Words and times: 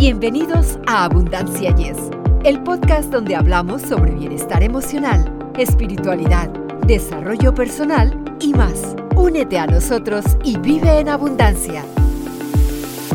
Bienvenidos 0.00 0.78
a 0.86 1.04
Abundancia 1.04 1.76
Yes, 1.76 1.98
el 2.44 2.62
podcast 2.62 3.12
donde 3.12 3.36
hablamos 3.36 3.82
sobre 3.82 4.12
bienestar 4.12 4.62
emocional, 4.62 5.52
espiritualidad, 5.58 6.48
desarrollo 6.86 7.54
personal 7.54 8.18
y 8.40 8.54
más. 8.54 8.96
Únete 9.14 9.58
a 9.58 9.66
nosotros 9.66 10.24
y 10.42 10.56
vive 10.56 11.00
en 11.00 11.10
abundancia. 11.10 11.84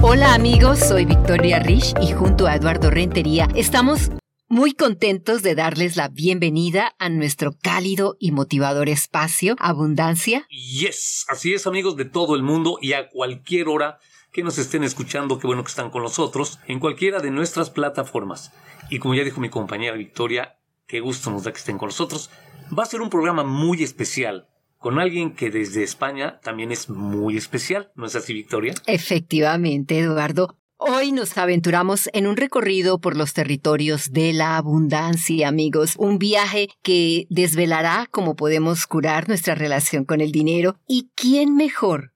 Hola 0.03 0.35
amigos, 0.35 0.77
soy 0.77 1.05
Victoria 1.05 1.57
Rich 1.57 1.95
y 2.03 2.11
junto 2.11 2.45
a 2.45 2.55
Eduardo 2.55 2.91
Rentería 2.91 3.47
estamos 3.55 4.11
muy 4.47 4.73
contentos 4.73 5.41
de 5.41 5.55
darles 5.55 5.95
la 5.95 6.09
bienvenida 6.09 6.93
a 6.99 7.09
nuestro 7.09 7.55
cálido 7.63 8.15
y 8.19 8.29
motivador 8.29 8.89
espacio 8.89 9.55
Abundancia. 9.57 10.45
Yes, 10.51 11.25
así 11.29 11.55
es 11.55 11.65
amigos 11.65 11.95
de 11.95 12.05
todo 12.05 12.35
el 12.35 12.43
mundo 12.43 12.77
y 12.79 12.93
a 12.93 13.09
cualquier 13.09 13.69
hora 13.69 13.97
que 14.35 14.43
nos 14.43 14.57
estén 14.57 14.83
escuchando, 14.83 15.39
qué 15.39 15.47
bueno 15.47 15.63
que 15.63 15.69
están 15.69 15.89
con 15.89 16.03
nosotros, 16.03 16.59
en 16.67 16.81
cualquiera 16.81 17.21
de 17.21 17.31
nuestras 17.31 17.69
plataformas. 17.69 18.51
Y 18.89 18.99
como 18.99 19.15
ya 19.15 19.23
dijo 19.23 19.39
mi 19.39 19.47
compañera 19.47 19.95
Victoria, 19.95 20.57
qué 20.87 20.99
gusto 20.99 21.31
nos 21.31 21.45
da 21.45 21.53
que 21.53 21.59
estén 21.59 21.77
con 21.77 21.87
nosotros. 21.87 22.29
Va 22.77 22.83
a 22.83 22.85
ser 22.85 22.99
un 22.99 23.09
programa 23.09 23.45
muy 23.45 23.81
especial, 23.81 24.49
con 24.77 24.99
alguien 24.99 25.35
que 25.35 25.51
desde 25.51 25.83
España 25.83 26.41
también 26.43 26.73
es 26.73 26.89
muy 26.89 27.37
especial, 27.37 27.93
¿no 27.95 28.07
es 28.07 28.15
así, 28.17 28.33
Victoria? 28.33 28.73
Efectivamente, 28.87 29.99
Eduardo. 29.99 30.57
Hoy 30.75 31.13
nos 31.13 31.37
aventuramos 31.37 32.09
en 32.11 32.27
un 32.27 32.35
recorrido 32.35 32.99
por 32.99 33.15
los 33.15 33.31
territorios 33.31 34.11
de 34.11 34.33
la 34.33 34.57
abundancia, 34.57 35.47
amigos, 35.47 35.95
un 35.97 36.19
viaje 36.19 36.67
que 36.83 37.25
desvelará 37.29 38.09
cómo 38.11 38.35
podemos 38.35 38.85
curar 38.85 39.29
nuestra 39.29 39.55
relación 39.55 40.03
con 40.03 40.19
el 40.19 40.33
dinero 40.33 40.75
y 40.85 41.09
quién 41.15 41.55
mejor 41.55 42.14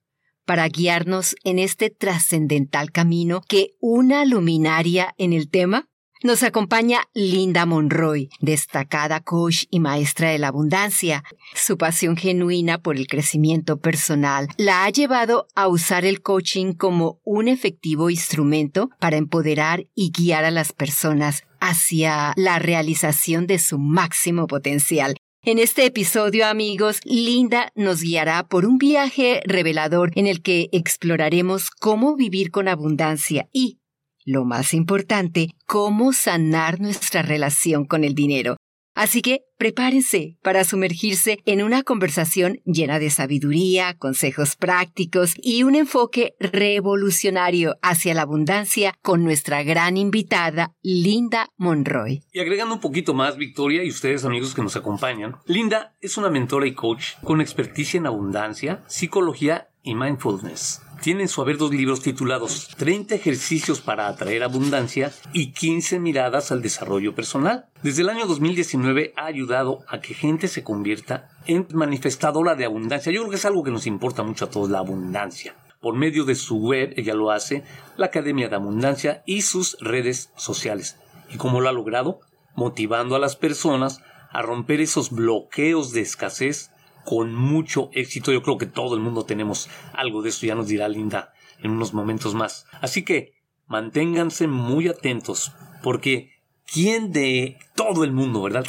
para 0.49 0.67
guiarnos 0.67 1.35
en 1.43 1.59
este 1.59 1.91
trascendental 1.91 2.91
camino 2.91 3.43
que 3.47 3.75
una 3.79 4.25
luminaria 4.25 5.13
en 5.19 5.31
el 5.31 5.47
tema? 5.47 5.87
Nos 6.23 6.41
acompaña 6.41 7.07
Linda 7.13 7.67
Monroy, 7.67 8.29
destacada 8.39 9.19
coach 9.19 9.65
y 9.69 9.79
maestra 9.79 10.31
de 10.31 10.39
la 10.39 10.47
abundancia. 10.47 11.23
Su 11.53 11.77
pasión 11.77 12.17
genuina 12.17 12.79
por 12.79 12.97
el 12.97 13.05
crecimiento 13.05 13.79
personal 13.79 14.47
la 14.57 14.85
ha 14.85 14.89
llevado 14.89 15.45
a 15.53 15.67
usar 15.67 16.03
el 16.03 16.23
coaching 16.23 16.73
como 16.73 17.19
un 17.23 17.47
efectivo 17.47 18.09
instrumento 18.09 18.89
para 18.99 19.17
empoderar 19.17 19.85
y 19.93 20.11
guiar 20.11 20.45
a 20.45 20.51
las 20.51 20.73
personas 20.73 21.43
hacia 21.59 22.33
la 22.37 22.57
realización 22.57 23.45
de 23.45 23.59
su 23.59 23.77
máximo 23.77 24.47
potencial. 24.47 25.15
En 25.41 25.57
este 25.57 25.85
episodio, 25.85 26.45
amigos, 26.45 26.99
Linda 27.05 27.71
nos 27.73 28.01
guiará 28.01 28.49
por 28.49 28.65
un 28.65 28.77
viaje 28.77 29.39
revelador 29.45 30.11
en 30.15 30.27
el 30.27 30.41
que 30.41 30.67
exploraremos 30.73 31.69
cómo 31.71 32.17
vivir 32.17 32.51
con 32.51 32.67
abundancia 32.67 33.47
y, 33.53 33.79
lo 34.25 34.43
más 34.43 34.73
importante, 34.73 35.51
cómo 35.65 36.11
sanar 36.11 36.81
nuestra 36.81 37.21
relación 37.21 37.85
con 37.85 38.03
el 38.03 38.15
dinero. 38.15 38.57
Así 38.95 39.21
que 39.21 39.41
prepárense 39.57 40.37
para 40.41 40.63
sumergirse 40.63 41.39
en 41.45 41.63
una 41.63 41.83
conversación 41.83 42.59
llena 42.65 42.99
de 42.99 43.09
sabiduría, 43.09 43.93
consejos 43.97 44.55
prácticos 44.55 45.33
y 45.37 45.63
un 45.63 45.75
enfoque 45.75 46.35
revolucionario 46.39 47.75
hacia 47.81 48.13
la 48.13 48.23
abundancia 48.23 48.93
con 49.01 49.23
nuestra 49.23 49.63
gran 49.63 49.97
invitada, 49.97 50.73
Linda 50.81 51.49
Monroy. 51.57 52.23
Y 52.31 52.39
agregando 52.39 52.75
un 52.75 52.81
poquito 52.81 53.13
más, 53.13 53.37
Victoria 53.37 53.83
y 53.83 53.89
ustedes 53.89 54.25
amigos 54.25 54.53
que 54.53 54.61
nos 54.61 54.75
acompañan, 54.75 55.37
Linda 55.45 55.95
es 56.01 56.17
una 56.17 56.29
mentora 56.29 56.67
y 56.67 56.73
coach 56.73 57.13
con 57.23 57.41
experticia 57.41 57.97
en 57.97 58.07
abundancia, 58.07 58.83
psicología 58.87 59.69
y 59.83 59.95
mindfulness 59.95 60.81
tiene 61.01 61.23
en 61.23 61.29
su 61.29 61.41
haber 61.41 61.57
dos 61.57 61.71
libros 61.71 62.01
titulados 62.01 62.69
30 62.77 63.15
ejercicios 63.15 63.81
para 63.81 64.07
atraer 64.07 64.43
abundancia 64.43 65.11
y 65.33 65.51
15 65.51 65.99
miradas 65.99 66.51
al 66.51 66.61
desarrollo 66.61 67.15
personal. 67.15 67.65
Desde 67.83 68.01
el 68.01 68.09
año 68.09 68.25
2019 68.25 69.13
ha 69.15 69.25
ayudado 69.25 69.83
a 69.87 70.01
que 70.01 70.13
gente 70.13 70.47
se 70.47 70.63
convierta 70.63 71.29
en 71.45 71.67
manifestadora 71.73 72.55
de 72.55 72.65
abundancia. 72.65 73.11
Yo 73.11 73.21
creo 73.21 73.31
que 73.31 73.37
es 73.37 73.45
algo 73.45 73.63
que 73.63 73.71
nos 73.71 73.87
importa 73.87 74.23
mucho 74.23 74.45
a 74.45 74.49
todos, 74.49 74.69
la 74.69 74.79
abundancia. 74.79 75.55
Por 75.81 75.95
medio 75.95 76.25
de 76.25 76.35
su 76.35 76.57
web, 76.57 76.93
ella 76.97 77.13
lo 77.13 77.31
hace, 77.31 77.63
la 77.95 78.07
Academia 78.07 78.49
de 78.49 78.55
Abundancia 78.55 79.23
y 79.25 79.43
sus 79.43 79.77
redes 79.79 80.31
sociales. 80.35 80.97
¿Y 81.29 81.37
cómo 81.37 81.61
lo 81.61 81.69
ha 81.69 81.73
logrado? 81.73 82.19
Motivando 82.55 83.15
a 83.15 83.19
las 83.19 83.37
personas 83.37 84.01
a 84.31 84.41
romper 84.41 84.81
esos 84.81 85.11
bloqueos 85.11 85.91
de 85.93 86.01
escasez 86.01 86.71
con 87.05 87.33
mucho 87.33 87.89
éxito. 87.93 88.31
Yo 88.31 88.41
creo 88.41 88.57
que 88.57 88.65
todo 88.65 88.95
el 88.95 89.01
mundo 89.01 89.25
tenemos 89.25 89.69
algo 89.93 90.21
de 90.21 90.29
eso, 90.29 90.45
ya 90.45 90.55
nos 90.55 90.67
dirá 90.67 90.87
Linda 90.87 91.33
en 91.61 91.71
unos 91.71 91.93
momentos 91.93 92.35
más. 92.35 92.65
Así 92.81 93.03
que 93.03 93.33
manténganse 93.67 94.47
muy 94.47 94.87
atentos, 94.87 95.51
porque 95.83 96.31
¿quién 96.65 97.11
de 97.11 97.57
todo 97.75 98.03
el 98.03 98.11
mundo, 98.11 98.41
verdad? 98.41 98.65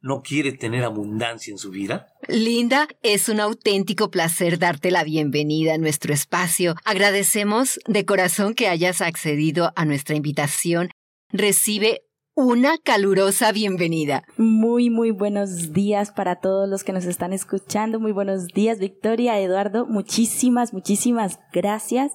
¿No 0.00 0.22
quiere 0.22 0.52
tener 0.52 0.82
abundancia 0.82 1.52
en 1.52 1.58
su 1.58 1.70
vida? 1.70 2.08
Linda, 2.26 2.88
es 3.02 3.28
un 3.28 3.38
auténtico 3.38 4.10
placer 4.10 4.58
darte 4.58 4.90
la 4.90 5.04
bienvenida 5.04 5.74
a 5.74 5.78
nuestro 5.78 6.12
espacio. 6.12 6.74
Agradecemos 6.84 7.78
de 7.86 8.04
corazón 8.04 8.54
que 8.54 8.66
hayas 8.68 9.00
accedido 9.00 9.72
a 9.76 9.84
nuestra 9.84 10.16
invitación. 10.16 10.90
Recibe 11.30 12.02
una 12.34 12.78
calurosa 12.78 13.52
bienvenida. 13.52 14.24
Muy, 14.36 14.90
muy 14.90 15.10
buenos 15.10 15.72
días 15.72 16.12
para 16.12 16.36
todos 16.36 16.68
los 16.68 16.82
que 16.82 16.92
nos 16.92 17.04
están 17.04 17.32
escuchando. 17.32 18.00
Muy 18.00 18.12
buenos 18.12 18.48
días, 18.48 18.78
Victoria, 18.78 19.38
Eduardo. 19.38 19.86
Muchísimas, 19.86 20.72
muchísimas 20.72 21.38
gracias 21.52 22.12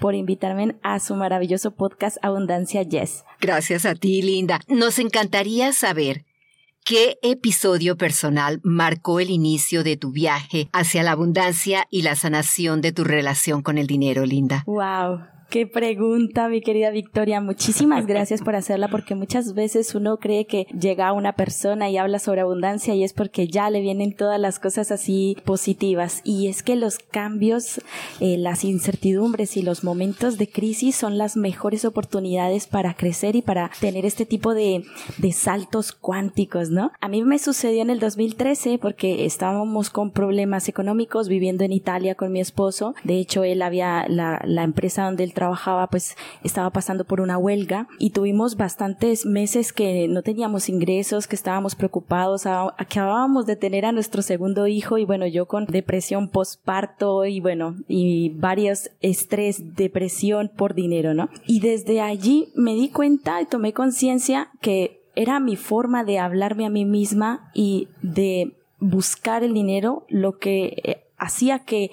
por 0.00 0.14
invitarme 0.14 0.76
a 0.82 0.98
su 0.98 1.14
maravilloso 1.14 1.70
podcast 1.72 2.16
Abundancia 2.22 2.82
Yes. 2.82 3.24
Gracias 3.40 3.86
a 3.86 3.94
ti, 3.94 4.20
Linda. 4.22 4.60
Nos 4.68 4.98
encantaría 4.98 5.72
saber 5.72 6.24
¿Qué 6.84 7.16
episodio 7.22 7.96
personal 7.96 8.60
marcó 8.64 9.20
el 9.20 9.30
inicio 9.30 9.84
de 9.84 9.96
tu 9.96 10.10
viaje 10.10 10.68
hacia 10.72 11.04
la 11.04 11.12
abundancia 11.12 11.86
y 11.90 12.02
la 12.02 12.16
sanación 12.16 12.80
de 12.80 12.90
tu 12.90 13.04
relación 13.04 13.62
con 13.62 13.78
el 13.78 13.86
dinero, 13.86 14.26
Linda? 14.26 14.64
Wow, 14.66 15.20
Qué 15.52 15.66
pregunta, 15.66 16.48
mi 16.48 16.62
querida 16.62 16.88
Victoria. 16.88 17.42
Muchísimas 17.42 18.06
gracias 18.06 18.40
por 18.40 18.56
hacerla 18.56 18.88
porque 18.88 19.14
muchas 19.14 19.52
veces 19.52 19.94
uno 19.94 20.16
cree 20.16 20.46
que 20.46 20.66
llega 20.68 21.12
una 21.12 21.34
persona 21.34 21.90
y 21.90 21.98
habla 21.98 22.20
sobre 22.20 22.40
abundancia 22.40 22.94
y 22.94 23.04
es 23.04 23.12
porque 23.12 23.48
ya 23.48 23.68
le 23.68 23.82
vienen 23.82 24.16
todas 24.16 24.40
las 24.40 24.58
cosas 24.58 24.90
así 24.90 25.36
positivas. 25.44 26.22
Y 26.24 26.48
es 26.48 26.62
que 26.62 26.74
los 26.74 26.98
cambios, 26.98 27.82
eh, 28.20 28.38
las 28.38 28.64
incertidumbres 28.64 29.58
y 29.58 29.62
los 29.62 29.84
momentos 29.84 30.38
de 30.38 30.48
crisis 30.48 30.96
son 30.96 31.18
las 31.18 31.36
mejores 31.36 31.84
oportunidades 31.84 32.66
para 32.66 32.94
crecer 32.94 33.36
y 33.36 33.42
para 33.42 33.70
tener 33.78 34.06
este 34.06 34.24
tipo 34.24 34.54
de, 34.54 34.84
de 35.18 35.32
saltos 35.32 35.92
cuánticos, 35.92 36.70
¿no? 36.70 36.92
A 36.98 37.08
mí 37.08 37.22
me 37.24 37.38
sucedió 37.38 37.82
en 37.82 37.90
el 37.90 38.00
2013 38.00 38.78
porque 38.78 39.26
estábamos 39.26 39.90
con 39.90 40.12
problemas 40.12 40.70
económicos 40.70 41.28
viviendo 41.28 41.62
en 41.62 41.72
Italia 41.72 42.14
con 42.14 42.32
mi 42.32 42.40
esposo. 42.40 42.94
De 43.04 43.18
hecho, 43.18 43.44
él 43.44 43.60
había 43.60 44.06
la, 44.08 44.40
la 44.46 44.62
empresa 44.62 45.04
donde 45.04 45.24
él 45.24 45.34
trabajaba 45.34 45.41
pues 45.90 46.16
estaba 46.42 46.70
pasando 46.70 47.04
por 47.04 47.20
una 47.20 47.38
huelga 47.38 47.88
y 47.98 48.10
tuvimos 48.10 48.56
bastantes 48.56 49.26
meses 49.26 49.72
que 49.72 50.08
no 50.08 50.22
teníamos 50.22 50.68
ingresos, 50.68 51.26
que 51.26 51.36
estábamos 51.36 51.74
preocupados, 51.74 52.46
acabábamos 52.46 53.46
de 53.46 53.56
tener 53.56 53.84
a 53.84 53.92
nuestro 53.92 54.22
segundo 54.22 54.66
hijo 54.66 54.98
y 54.98 55.04
bueno, 55.04 55.26
yo 55.26 55.46
con 55.46 55.66
depresión 55.66 56.28
postparto 56.28 57.24
y 57.24 57.40
bueno, 57.40 57.76
y 57.88 58.30
varios 58.30 58.90
estrés, 59.00 59.76
depresión 59.76 60.50
por 60.56 60.74
dinero, 60.74 61.14
¿no? 61.14 61.28
Y 61.46 61.60
desde 61.60 62.00
allí 62.00 62.48
me 62.54 62.74
di 62.74 62.88
cuenta 62.88 63.40
y 63.40 63.46
tomé 63.46 63.72
conciencia 63.72 64.50
que 64.60 65.02
era 65.14 65.40
mi 65.40 65.56
forma 65.56 66.04
de 66.04 66.18
hablarme 66.18 66.66
a 66.66 66.70
mí 66.70 66.84
misma 66.84 67.50
y 67.54 67.88
de 68.02 68.56
buscar 68.78 69.44
el 69.44 69.54
dinero 69.54 70.04
lo 70.08 70.38
que 70.38 70.74
eh, 70.82 71.04
hacía 71.22 71.60
que 71.60 71.92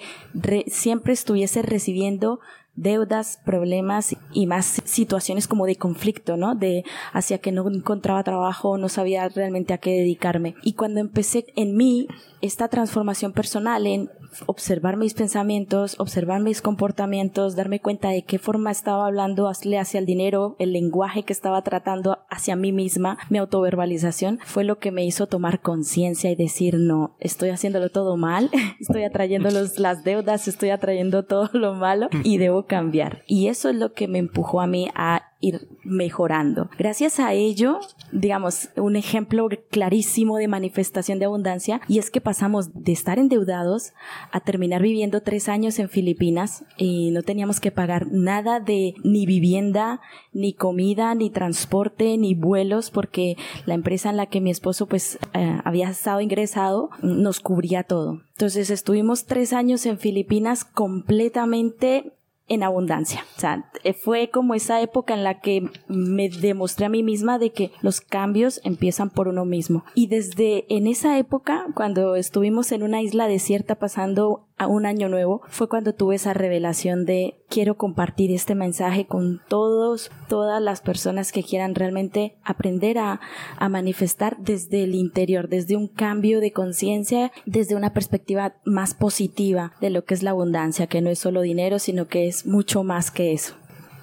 siempre 0.66 1.12
estuviese 1.12 1.62
recibiendo 1.62 2.40
deudas, 2.74 3.40
problemas 3.44 4.16
y 4.32 4.46
más 4.46 4.82
situaciones 4.84 5.46
como 5.46 5.66
de 5.66 5.76
conflicto, 5.76 6.36
¿no? 6.36 6.54
De 6.54 6.84
hacia 7.12 7.38
que 7.38 7.52
no 7.52 7.68
encontraba 7.68 8.22
trabajo, 8.24 8.78
no 8.78 8.88
sabía 8.88 9.28
realmente 9.28 9.74
a 9.74 9.78
qué 9.78 9.90
dedicarme. 9.90 10.54
Y 10.62 10.74
cuando 10.74 11.00
empecé 11.00 11.46
en 11.56 11.76
mí 11.76 12.08
esta 12.40 12.68
transformación 12.68 13.32
personal 13.32 13.86
en 13.86 14.10
observar 14.46 14.96
mis 14.96 15.14
pensamientos, 15.14 15.98
observar 15.98 16.40
mis 16.40 16.62
comportamientos, 16.62 17.56
darme 17.56 17.80
cuenta 17.80 18.10
de 18.10 18.22
qué 18.22 18.38
forma 18.38 18.70
estaba 18.70 19.06
hablando 19.06 19.48
hacia 19.48 19.98
el 19.98 20.06
dinero, 20.06 20.56
el 20.58 20.72
lenguaje 20.72 21.24
que 21.24 21.32
estaba 21.32 21.62
tratando 21.62 22.18
hacia 22.28 22.56
mí 22.56 22.72
misma, 22.72 23.18
mi 23.28 23.38
autoverbalización, 23.38 24.38
fue 24.44 24.64
lo 24.64 24.78
que 24.78 24.90
me 24.90 25.04
hizo 25.04 25.26
tomar 25.26 25.60
conciencia 25.60 26.30
y 26.30 26.36
decir, 26.36 26.76
no, 26.78 27.14
estoy 27.18 27.50
haciéndolo 27.50 27.90
todo 27.90 28.16
mal, 28.16 28.50
estoy 28.80 29.04
atrayendo 29.04 29.50
las 29.50 30.04
deudas, 30.04 30.48
estoy 30.48 30.70
atrayendo 30.70 31.24
todo 31.24 31.50
lo 31.52 31.74
malo 31.74 32.08
y 32.24 32.38
debo 32.38 32.59
cambiar. 32.66 33.22
Y 33.26 33.48
eso 33.48 33.68
es 33.68 33.76
lo 33.76 33.92
que 33.92 34.08
me 34.08 34.18
empujó 34.18 34.60
a 34.60 34.66
mí 34.66 34.88
a 34.94 35.30
ir 35.40 35.68
mejorando. 35.82 36.68
Gracias 36.78 37.18
a 37.18 37.32
ello, 37.32 37.80
digamos, 38.12 38.68
un 38.76 38.94
ejemplo 38.94 39.48
clarísimo 39.70 40.36
de 40.36 40.48
manifestación 40.48 41.18
de 41.18 41.24
abundancia 41.24 41.80
y 41.88 41.98
es 41.98 42.10
que 42.10 42.20
pasamos 42.20 42.74
de 42.74 42.92
estar 42.92 43.18
endeudados 43.18 43.92
a 44.32 44.40
terminar 44.40 44.82
viviendo 44.82 45.22
tres 45.22 45.48
años 45.48 45.78
en 45.78 45.88
Filipinas 45.88 46.64
y 46.76 47.10
no 47.10 47.22
teníamos 47.22 47.58
que 47.58 47.72
pagar 47.72 48.08
nada 48.10 48.60
de 48.60 48.94
ni 49.02 49.24
vivienda, 49.24 50.00
ni 50.32 50.52
comida, 50.52 51.14
ni 51.14 51.30
transporte, 51.30 52.18
ni 52.18 52.34
vuelos 52.34 52.90
porque 52.90 53.36
la 53.64 53.74
empresa 53.74 54.10
en 54.10 54.18
la 54.18 54.26
que 54.26 54.42
mi 54.42 54.50
esposo 54.50 54.86
pues 54.86 55.18
eh, 55.32 55.58
había 55.64 55.88
estado 55.88 56.20
ingresado 56.20 56.90
nos 57.02 57.40
cubría 57.40 57.84
todo. 57.84 58.20
Entonces 58.32 58.70
estuvimos 58.70 59.24
tres 59.24 59.52
años 59.54 59.86
en 59.86 59.98
Filipinas 59.98 60.64
completamente 60.64 62.12
en 62.50 62.64
abundancia. 62.64 63.24
O 63.36 63.40
sea, 63.40 63.64
eh, 63.84 63.94
fue 63.94 64.28
como 64.28 64.54
esa 64.54 64.82
época 64.82 65.14
en 65.14 65.24
la 65.24 65.40
que 65.40 65.70
me 65.86 66.28
demostré 66.28 66.86
a 66.86 66.90
mí 66.90 67.02
misma 67.02 67.38
de 67.38 67.52
que 67.52 67.70
los 67.80 68.00
cambios 68.00 68.60
empiezan 68.64 69.08
por 69.08 69.28
uno 69.28 69.44
mismo. 69.44 69.84
Y 69.94 70.08
desde 70.08 70.66
en 70.68 70.88
esa 70.88 71.16
época, 71.16 71.66
cuando 71.74 72.16
estuvimos 72.16 72.72
en 72.72 72.82
una 72.82 73.02
isla 73.02 73.28
desierta 73.28 73.76
pasando 73.76 74.48
a 74.60 74.66
un 74.66 74.84
año 74.84 75.08
nuevo, 75.08 75.40
fue 75.48 75.70
cuando 75.70 75.94
tuve 75.94 76.16
esa 76.16 76.34
revelación 76.34 77.06
de 77.06 77.38
quiero 77.48 77.78
compartir 77.78 78.30
este 78.30 78.54
mensaje 78.54 79.06
con 79.06 79.40
todos, 79.48 80.10
todas 80.28 80.60
las 80.60 80.82
personas 80.82 81.32
que 81.32 81.42
quieran 81.42 81.74
realmente 81.74 82.36
aprender 82.44 82.98
a, 82.98 83.22
a 83.56 83.68
manifestar 83.70 84.36
desde 84.38 84.84
el 84.84 84.94
interior, 84.94 85.48
desde 85.48 85.76
un 85.76 85.88
cambio 85.88 86.40
de 86.40 86.52
conciencia, 86.52 87.32
desde 87.46 87.74
una 87.74 87.94
perspectiva 87.94 88.56
más 88.66 88.92
positiva 88.92 89.72
de 89.80 89.88
lo 89.88 90.04
que 90.04 90.12
es 90.12 90.22
la 90.22 90.32
abundancia, 90.32 90.88
que 90.88 91.00
no 91.00 91.08
es 91.08 91.18
solo 91.18 91.40
dinero, 91.40 91.78
sino 91.78 92.06
que 92.06 92.28
es 92.28 92.44
mucho 92.44 92.84
más 92.84 93.10
que 93.10 93.32
eso. 93.32 93.54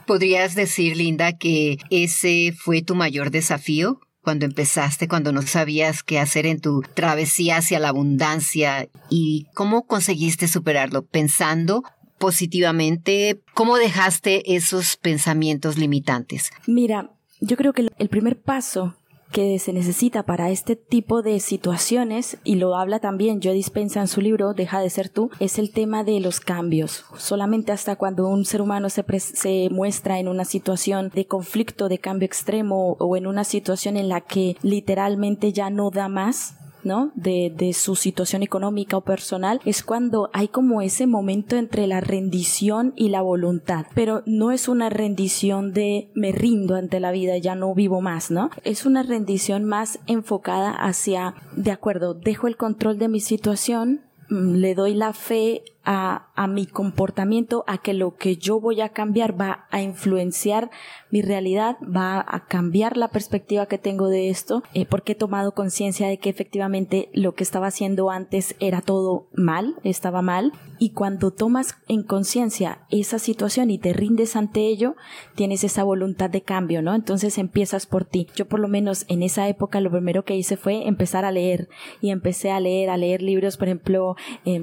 ¿Podrías 0.08 0.56
decir, 0.56 0.98
Linda, 0.98 1.38
que 1.38 1.78
ese 1.92 2.52
fue 2.58 2.82
tu 2.82 2.96
mayor 2.96 3.30
desafío? 3.30 4.00
Cuando 4.28 4.46
empezaste, 4.46 5.08
cuando 5.08 5.32
no 5.32 5.42
sabías 5.42 6.04
qué 6.04 6.20
hacer 6.20 6.46
en 6.48 6.60
tu 6.60 6.82
travesía 6.82 7.56
hacia 7.56 7.80
la 7.80 7.88
abundancia 7.88 8.90
y 9.10 9.48
cómo 9.54 9.88
conseguiste 9.88 10.50
superarlo 10.50 11.06
pensando 11.06 11.82
positivamente, 12.18 13.42
cómo 13.54 13.78
dejaste 13.78 14.54
esos 14.54 14.98
pensamientos 14.98 15.78
limitantes. 15.78 16.52
Mira, 16.68 17.10
yo 17.40 17.56
creo 17.56 17.72
que 17.72 17.88
el 17.98 18.10
primer 18.10 18.38
paso 18.42 18.97
que 19.32 19.60
se 19.60 19.74
necesita 19.74 20.24
para 20.24 20.50
este 20.50 20.76
tipo 20.76 21.22
de 21.22 21.40
situaciones, 21.40 22.38
y 22.44 22.56
lo 22.56 22.76
habla 22.76 23.00
también 23.00 23.40
Joe 23.42 23.54
Dispensa 23.54 24.02
en 24.02 24.08
su 24.08 24.22
libro 24.22 24.54
Deja 24.54 24.80
de 24.80 24.90
ser 24.90 25.10
tú, 25.10 25.30
es 25.40 25.60
el 25.60 25.72
tema 25.72 26.04
de 26.04 26.20
los 26.20 26.40
cambios. 26.40 27.06
Solamente 27.18 27.72
hasta 27.72 27.96
cuando 27.96 28.28
un 28.28 28.46
ser 28.46 28.62
humano 28.62 28.90
se, 28.90 29.04
se 29.20 29.70
muestra 29.72 30.20
en 30.20 30.28
una 30.28 30.46
situación 30.46 31.12
de 31.14 31.26
conflicto, 31.26 31.90
de 31.90 32.00
cambio 32.00 32.26
extremo, 32.26 32.96
o 33.00 33.18
en 33.18 33.28
una 33.28 33.44
situación 33.44 33.98
en 33.98 34.10
la 34.10 34.22
que 34.22 34.56
literalmente 34.62 35.52
ya 35.54 35.70
no 35.70 35.92
da 35.92 36.08
más, 36.08 36.56
¿no? 36.84 37.12
De, 37.16 37.54
de, 37.56 37.74
su 37.74 37.96
situación 37.96 38.44
económica 38.44 38.98
o 38.98 39.02
personal, 39.02 39.60
es 39.66 39.84
cuando 39.84 40.30
hay 40.34 40.48
como 40.48 40.82
ese 40.82 41.08
momento 41.08 41.56
entre 41.58 41.88
la 41.88 42.02
rendición 42.02 42.94
y 42.96 43.10
la 43.10 43.22
voluntad. 43.22 43.86
Pero 43.94 44.24
no 44.26 44.52
es 44.52 44.68
una 44.68 44.90
rendición 44.90 45.74
de 45.74 46.12
me 46.16 46.32
rindo 46.32 46.76
ante 46.76 47.00
la 47.00 47.12
vida, 47.12 47.38
ya 47.38 47.56
no 47.56 47.74
vivo 47.74 48.02
más, 48.02 48.32
¿no? 48.32 48.50
Es 48.64 48.86
una 48.86 49.04
rendición 49.04 49.66
más 49.66 50.00
enfocada 50.08 50.72
hacia, 50.72 51.36
de 51.56 51.72
acuerdo, 51.72 52.14
dejo 52.14 52.48
el 52.48 52.58
control 52.58 52.98
de 52.98 53.08
mi 53.08 53.20
situación, 53.20 54.02
mm, 54.30 54.56
le 54.56 54.76
doy 54.76 54.94
la 54.94 55.14
fe 55.14 55.64
a, 55.90 56.28
a, 56.36 56.48
mi 56.48 56.66
comportamiento, 56.66 57.64
a 57.66 57.78
que 57.78 57.94
lo 57.94 58.18
que 58.18 58.36
yo 58.36 58.60
voy 58.60 58.82
a 58.82 58.90
cambiar 58.90 59.40
va 59.40 59.66
a 59.72 59.82
influenciar 59.82 60.70
mi 61.10 61.22
realidad, 61.22 61.78
va 61.82 62.24
a 62.28 62.46
cambiar 62.46 62.98
la 62.98 63.08
perspectiva 63.08 63.68
que 63.68 63.78
tengo 63.78 64.10
de 64.10 64.30
esto, 64.30 64.64
eh, 64.74 64.86
porque 64.86 65.14
he 65.14 65.16
tomado 65.16 65.54
conciencia 65.54 66.10
de 66.10 66.18
que 66.18 66.30
efectivamente 66.30 67.10
lo 67.14 67.36
que 67.36 67.44
estaba 67.44 67.68
haciendo 67.68 68.10
antes 68.10 68.54
era 68.60 68.82
todo 68.82 69.30
mal, 69.34 69.76
estaba 69.86 70.22
mal, 70.22 70.52
y 70.80 70.92
cuando 70.92 71.32
tomas 71.32 71.76
en 71.88 72.04
conciencia 72.04 72.80
esa 72.90 73.20
situación 73.20 73.70
y 73.70 73.78
te 73.78 73.94
rindes 73.94 74.36
ante 74.36 74.68
ello, 74.68 74.96
tienes 75.36 75.64
esa 75.64 75.84
voluntad 75.84 76.30
de 76.30 76.42
cambio, 76.42 76.82
¿no? 76.82 76.94
Entonces 76.96 77.38
empiezas 77.38 77.86
por 77.86 78.06
ti. 78.06 78.28
Yo 78.36 78.48
por 78.48 78.60
lo 78.60 78.68
menos 78.68 79.06
en 79.08 79.24
esa 79.24 79.48
época 79.48 79.82
lo 79.82 79.92
primero 79.92 80.26
que 80.26 80.36
hice 80.36 80.58
fue 80.58 80.88
empezar 80.88 81.26
a 81.26 81.32
leer 81.32 81.70
y 82.02 82.12
empecé 82.12 82.52
a 82.52 82.60
leer, 82.60 82.90
a 82.90 82.98
leer 82.98 83.22
libros, 83.22 83.58
por 83.58 83.68
ejemplo, 83.68 84.16
eh, 84.46 84.60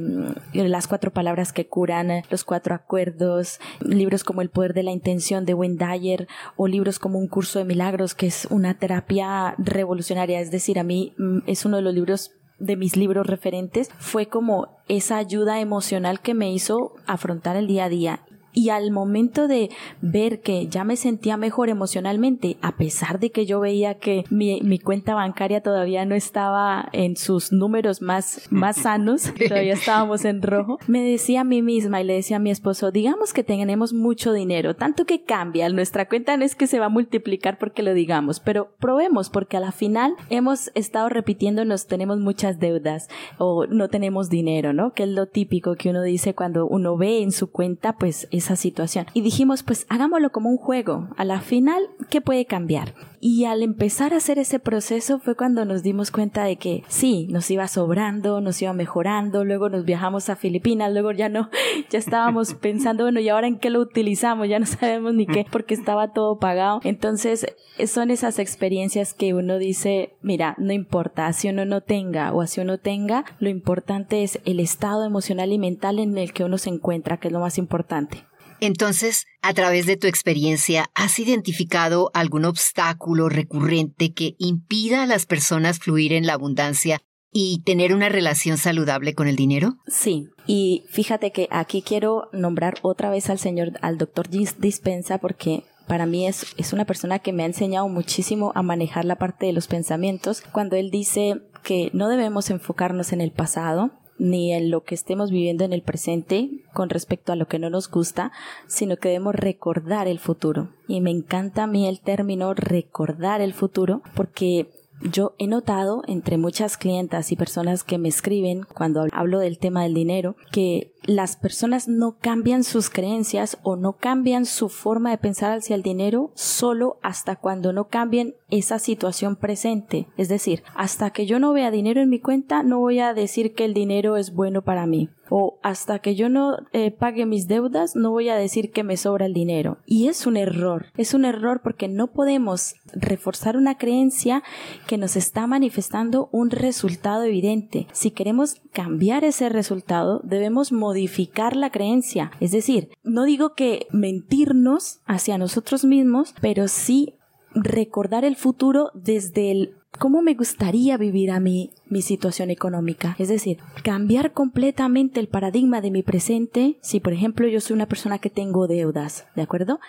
las 0.52 0.86
cuatro 0.88 1.12
palabras 1.12 1.52
que 1.52 1.66
curan, 1.66 2.22
los 2.30 2.44
cuatro 2.44 2.74
acuerdos, 2.74 3.58
libros 3.80 4.24
como 4.24 4.42
El 4.42 4.50
poder 4.50 4.74
de 4.74 4.82
la 4.82 4.92
intención 4.92 5.44
de 5.44 5.54
Wayne 5.54 5.76
Dyer 5.76 6.28
o 6.56 6.68
libros 6.68 6.98
como 6.98 7.18
Un 7.18 7.28
curso 7.28 7.58
de 7.58 7.64
milagros, 7.64 8.14
que 8.14 8.26
es 8.26 8.46
una 8.50 8.78
terapia 8.78 9.54
revolucionaria. 9.58 10.40
Es 10.40 10.50
decir, 10.50 10.78
a 10.78 10.84
mí 10.84 11.14
mm, 11.18 11.38
es 11.46 11.64
uno 11.64 11.76
de 11.76 11.82
los 11.82 11.94
libros 11.94 12.32
de 12.58 12.76
mis 12.76 12.96
libros 12.96 13.26
referentes 13.26 13.90
fue 13.98 14.26
como 14.26 14.78
esa 14.88 15.16
ayuda 15.16 15.60
emocional 15.60 16.20
que 16.20 16.34
me 16.34 16.52
hizo 16.52 16.94
afrontar 17.06 17.56
el 17.56 17.66
día 17.66 17.84
a 17.84 17.88
día 17.88 18.20
y 18.54 18.70
al 18.70 18.90
momento 18.92 19.48
de 19.48 19.70
ver 20.00 20.40
que 20.40 20.68
ya 20.68 20.84
me 20.84 20.96
sentía 20.96 21.36
mejor 21.36 21.68
emocionalmente, 21.68 22.56
a 22.62 22.76
pesar 22.76 23.18
de 23.18 23.30
que 23.30 23.44
yo 23.44 23.60
veía 23.60 23.98
que 23.98 24.24
mi, 24.30 24.60
mi 24.62 24.78
cuenta 24.78 25.14
bancaria 25.14 25.62
todavía 25.62 26.06
no 26.06 26.14
estaba 26.14 26.88
en 26.92 27.16
sus 27.16 27.52
números 27.52 28.00
más, 28.00 28.46
más 28.50 28.76
sanos, 28.76 29.32
todavía 29.48 29.74
estábamos 29.74 30.24
en 30.24 30.40
rojo, 30.40 30.78
me 30.86 31.02
decía 31.02 31.42
a 31.42 31.44
mí 31.44 31.60
misma 31.60 32.00
y 32.00 32.04
le 32.04 32.14
decía 32.14 32.36
a 32.36 32.40
mi 32.40 32.50
esposo, 32.50 32.92
digamos 32.92 33.32
que 33.32 33.42
tenemos 33.42 33.92
mucho 33.92 34.32
dinero, 34.32 34.74
tanto 34.76 35.04
que 35.04 35.24
cambia, 35.24 35.68
nuestra 35.68 36.08
cuenta 36.08 36.36
no 36.36 36.44
es 36.44 36.54
que 36.54 36.68
se 36.68 36.78
va 36.78 36.86
a 36.86 36.90
multiplicar 36.90 37.58
porque 37.58 37.82
lo 37.82 37.92
digamos, 37.92 38.38
pero 38.38 38.70
probemos 38.78 39.30
porque 39.30 39.56
a 39.56 39.60
la 39.60 39.72
final 39.72 40.14
hemos 40.30 40.70
estado 40.74 41.08
repitiéndonos 41.08 41.86
tenemos 41.86 42.20
muchas 42.20 42.60
deudas 42.60 43.08
o 43.38 43.66
no 43.66 43.88
tenemos 43.88 44.30
dinero, 44.30 44.72
¿no? 44.72 44.92
Que 44.92 45.02
es 45.02 45.08
lo 45.08 45.26
típico 45.26 45.74
que 45.74 45.90
uno 45.90 46.02
dice 46.02 46.34
cuando 46.34 46.66
uno 46.66 46.96
ve 46.96 47.22
en 47.22 47.32
su 47.32 47.50
cuenta, 47.50 47.96
pues 47.96 48.28
es 48.30 48.43
esa 48.44 48.56
situación. 48.56 49.06
Y 49.14 49.22
dijimos, 49.22 49.62
pues 49.62 49.86
hagámoslo 49.88 50.30
como 50.30 50.50
un 50.50 50.58
juego. 50.58 51.08
A 51.16 51.24
la 51.24 51.40
final, 51.40 51.82
¿qué 52.10 52.20
puede 52.20 52.44
cambiar? 52.44 52.94
Y 53.20 53.46
al 53.46 53.62
empezar 53.62 54.12
a 54.12 54.18
hacer 54.18 54.38
ese 54.38 54.58
proceso 54.58 55.18
fue 55.18 55.34
cuando 55.34 55.64
nos 55.64 55.82
dimos 55.82 56.10
cuenta 56.10 56.44
de 56.44 56.56
que 56.56 56.84
sí, 56.88 57.26
nos 57.30 57.50
iba 57.50 57.66
sobrando, 57.68 58.42
nos 58.42 58.60
iba 58.60 58.74
mejorando, 58.74 59.44
luego 59.44 59.70
nos 59.70 59.86
viajamos 59.86 60.28
a 60.28 60.36
Filipinas, 60.36 60.92
luego 60.92 61.10
ya 61.12 61.30
no, 61.30 61.48
ya 61.90 61.98
estábamos 61.98 62.52
pensando, 62.60 63.04
bueno, 63.04 63.20
¿y 63.20 63.30
ahora 63.30 63.46
en 63.46 63.58
qué 63.58 63.70
lo 63.70 63.80
utilizamos? 63.80 64.48
Ya 64.48 64.58
no 64.58 64.66
sabemos 64.66 65.14
ni 65.14 65.26
qué, 65.26 65.46
porque 65.50 65.72
estaba 65.72 66.12
todo 66.12 66.38
pagado. 66.38 66.80
Entonces, 66.84 67.46
son 67.86 68.10
esas 68.10 68.38
experiencias 68.38 69.14
que 69.14 69.32
uno 69.32 69.58
dice, 69.58 70.14
mira, 70.20 70.54
no 70.58 70.74
importa, 70.74 71.32
si 71.32 71.48
uno 71.48 71.64
no 71.64 71.80
tenga 71.80 72.34
o 72.34 72.46
si 72.46 72.60
uno 72.60 72.76
tenga, 72.76 73.24
lo 73.38 73.48
importante 73.48 74.22
es 74.22 74.38
el 74.44 74.60
estado 74.60 75.04
emocional 75.04 75.50
y 75.50 75.58
mental 75.58 75.98
en 75.98 76.18
el 76.18 76.34
que 76.34 76.44
uno 76.44 76.58
se 76.58 76.68
encuentra, 76.68 77.16
que 77.16 77.28
es 77.28 77.32
lo 77.32 77.40
más 77.40 77.56
importante. 77.56 78.24
Entonces, 78.60 79.26
a 79.42 79.52
través 79.54 79.86
de 79.86 79.96
tu 79.96 80.06
experiencia, 80.06 80.86
¿has 80.94 81.18
identificado 81.18 82.10
algún 82.14 82.44
obstáculo 82.44 83.28
recurrente 83.28 84.12
que 84.12 84.34
impida 84.38 85.02
a 85.02 85.06
las 85.06 85.26
personas 85.26 85.78
fluir 85.78 86.12
en 86.12 86.26
la 86.26 86.34
abundancia 86.34 87.00
y 87.30 87.62
tener 87.64 87.92
una 87.92 88.08
relación 88.08 88.56
saludable 88.56 89.14
con 89.14 89.26
el 89.26 89.36
dinero? 89.36 89.76
Sí, 89.88 90.28
y 90.46 90.84
fíjate 90.88 91.32
que 91.32 91.48
aquí 91.50 91.82
quiero 91.82 92.28
nombrar 92.32 92.76
otra 92.82 93.10
vez 93.10 93.28
al 93.28 93.38
señor, 93.38 93.72
al 93.82 93.98
doctor 93.98 94.28
Dispensa, 94.28 95.18
porque 95.18 95.64
para 95.88 96.06
mí 96.06 96.26
es, 96.26 96.46
es 96.56 96.72
una 96.72 96.84
persona 96.84 97.18
que 97.18 97.32
me 97.32 97.42
ha 97.42 97.46
enseñado 97.46 97.88
muchísimo 97.88 98.52
a 98.54 98.62
manejar 98.62 99.04
la 99.04 99.16
parte 99.16 99.46
de 99.46 99.52
los 99.52 99.66
pensamientos 99.66 100.42
cuando 100.52 100.76
él 100.76 100.90
dice 100.90 101.42
que 101.62 101.90
no 101.92 102.08
debemos 102.08 102.50
enfocarnos 102.50 103.12
en 103.12 103.20
el 103.20 103.32
pasado, 103.32 103.90
ni 104.18 104.52
en 104.52 104.70
lo 104.70 104.82
que 104.82 104.94
estemos 104.94 105.30
viviendo 105.30 105.64
en 105.64 105.72
el 105.72 105.82
presente 105.82 106.50
con 106.72 106.90
respecto 106.90 107.32
a 107.32 107.36
lo 107.36 107.46
que 107.46 107.58
no 107.58 107.70
nos 107.70 107.90
gusta, 107.90 108.32
sino 108.66 108.96
que 108.96 109.08
debemos 109.08 109.34
recordar 109.34 110.08
el 110.08 110.18
futuro. 110.18 110.70
Y 110.88 111.00
me 111.00 111.10
encanta 111.10 111.64
a 111.64 111.66
mí 111.66 111.86
el 111.86 112.00
término 112.00 112.54
recordar 112.54 113.40
el 113.40 113.52
futuro 113.52 114.02
porque 114.14 114.68
yo 115.02 115.34
he 115.38 115.46
notado 115.46 116.02
entre 116.06 116.38
muchas 116.38 116.76
clientas 116.76 117.32
y 117.32 117.36
personas 117.36 117.84
que 117.84 117.98
me 117.98 118.08
escriben 118.08 118.64
cuando 118.74 119.06
hablo 119.12 119.38
del 119.38 119.58
tema 119.58 119.82
del 119.82 119.94
dinero 119.94 120.36
que 120.50 120.92
las 121.02 121.36
personas 121.36 121.88
no 121.88 122.16
cambian 122.18 122.64
sus 122.64 122.88
creencias 122.90 123.58
o 123.62 123.76
no 123.76 123.94
cambian 123.94 124.46
su 124.46 124.68
forma 124.68 125.10
de 125.10 125.18
pensar 125.18 125.52
hacia 125.52 125.76
el 125.76 125.82
dinero 125.82 126.30
solo 126.34 126.98
hasta 127.02 127.36
cuando 127.36 127.72
no 127.72 127.88
cambien 127.88 128.34
esa 128.58 128.78
situación 128.78 129.36
presente. 129.36 130.06
Es 130.16 130.28
decir, 130.28 130.62
hasta 130.76 131.10
que 131.10 131.26
yo 131.26 131.38
no 131.38 131.52
vea 131.52 131.70
dinero 131.70 132.00
en 132.00 132.08
mi 132.08 132.20
cuenta, 132.20 132.62
no 132.62 132.78
voy 132.78 133.00
a 133.00 133.12
decir 133.12 133.54
que 133.54 133.64
el 133.64 133.74
dinero 133.74 134.16
es 134.16 134.32
bueno 134.32 134.62
para 134.62 134.86
mí. 134.86 135.10
O 135.30 135.58
hasta 135.62 135.98
que 136.00 136.14
yo 136.14 136.28
no 136.28 136.58
eh, 136.72 136.90
pague 136.90 137.26
mis 137.26 137.48
deudas, 137.48 137.96
no 137.96 138.10
voy 138.10 138.28
a 138.28 138.36
decir 138.36 138.70
que 138.70 138.84
me 138.84 138.96
sobra 138.96 139.26
el 139.26 139.32
dinero. 139.32 139.78
Y 139.86 140.08
es 140.08 140.26
un 140.26 140.36
error. 140.36 140.86
Es 140.96 141.14
un 141.14 141.24
error 141.24 141.62
porque 141.62 141.88
no 141.88 142.08
podemos 142.08 142.74
reforzar 142.92 143.56
una 143.56 143.76
creencia 143.76 144.42
que 144.86 144.98
nos 144.98 145.16
está 145.16 145.46
manifestando 145.46 146.28
un 146.30 146.50
resultado 146.50 147.24
evidente. 147.24 147.88
Si 147.92 148.10
queremos 148.10 148.60
cambiar 148.72 149.24
ese 149.24 149.48
resultado, 149.48 150.20
debemos 150.22 150.72
modificar 150.72 151.56
la 151.56 151.70
creencia. 151.70 152.30
Es 152.38 152.52
decir, 152.52 152.90
no 153.02 153.24
digo 153.24 153.54
que 153.54 153.86
mentirnos 153.90 155.00
hacia 155.06 155.38
nosotros 155.38 155.84
mismos, 155.84 156.34
pero 156.40 156.68
sí 156.68 157.14
recordar 157.54 158.24
el 158.24 158.36
futuro 158.36 158.90
desde 158.94 159.50
el 159.50 159.74
cómo 159.98 160.22
me 160.22 160.34
gustaría 160.34 160.96
vivir 160.96 161.30
a 161.30 161.40
mí 161.40 161.70
mi 161.88 162.02
situación 162.02 162.50
económica. 162.50 163.14
Es 163.18 163.28
decir, 163.28 163.58
cambiar 163.82 164.32
completamente 164.32 165.20
el 165.20 165.28
paradigma 165.28 165.80
de 165.80 165.90
mi 165.90 166.02
presente. 166.02 166.76
Si, 166.80 167.00
por 167.00 167.12
ejemplo, 167.12 167.46
yo 167.46 167.60
soy 167.60 167.74
una 167.74 167.86
persona 167.86 168.18
que 168.18 168.30
tengo 168.30 168.66
deudas, 168.66 169.26
¿de 169.36 169.42
acuerdo? 169.42 169.80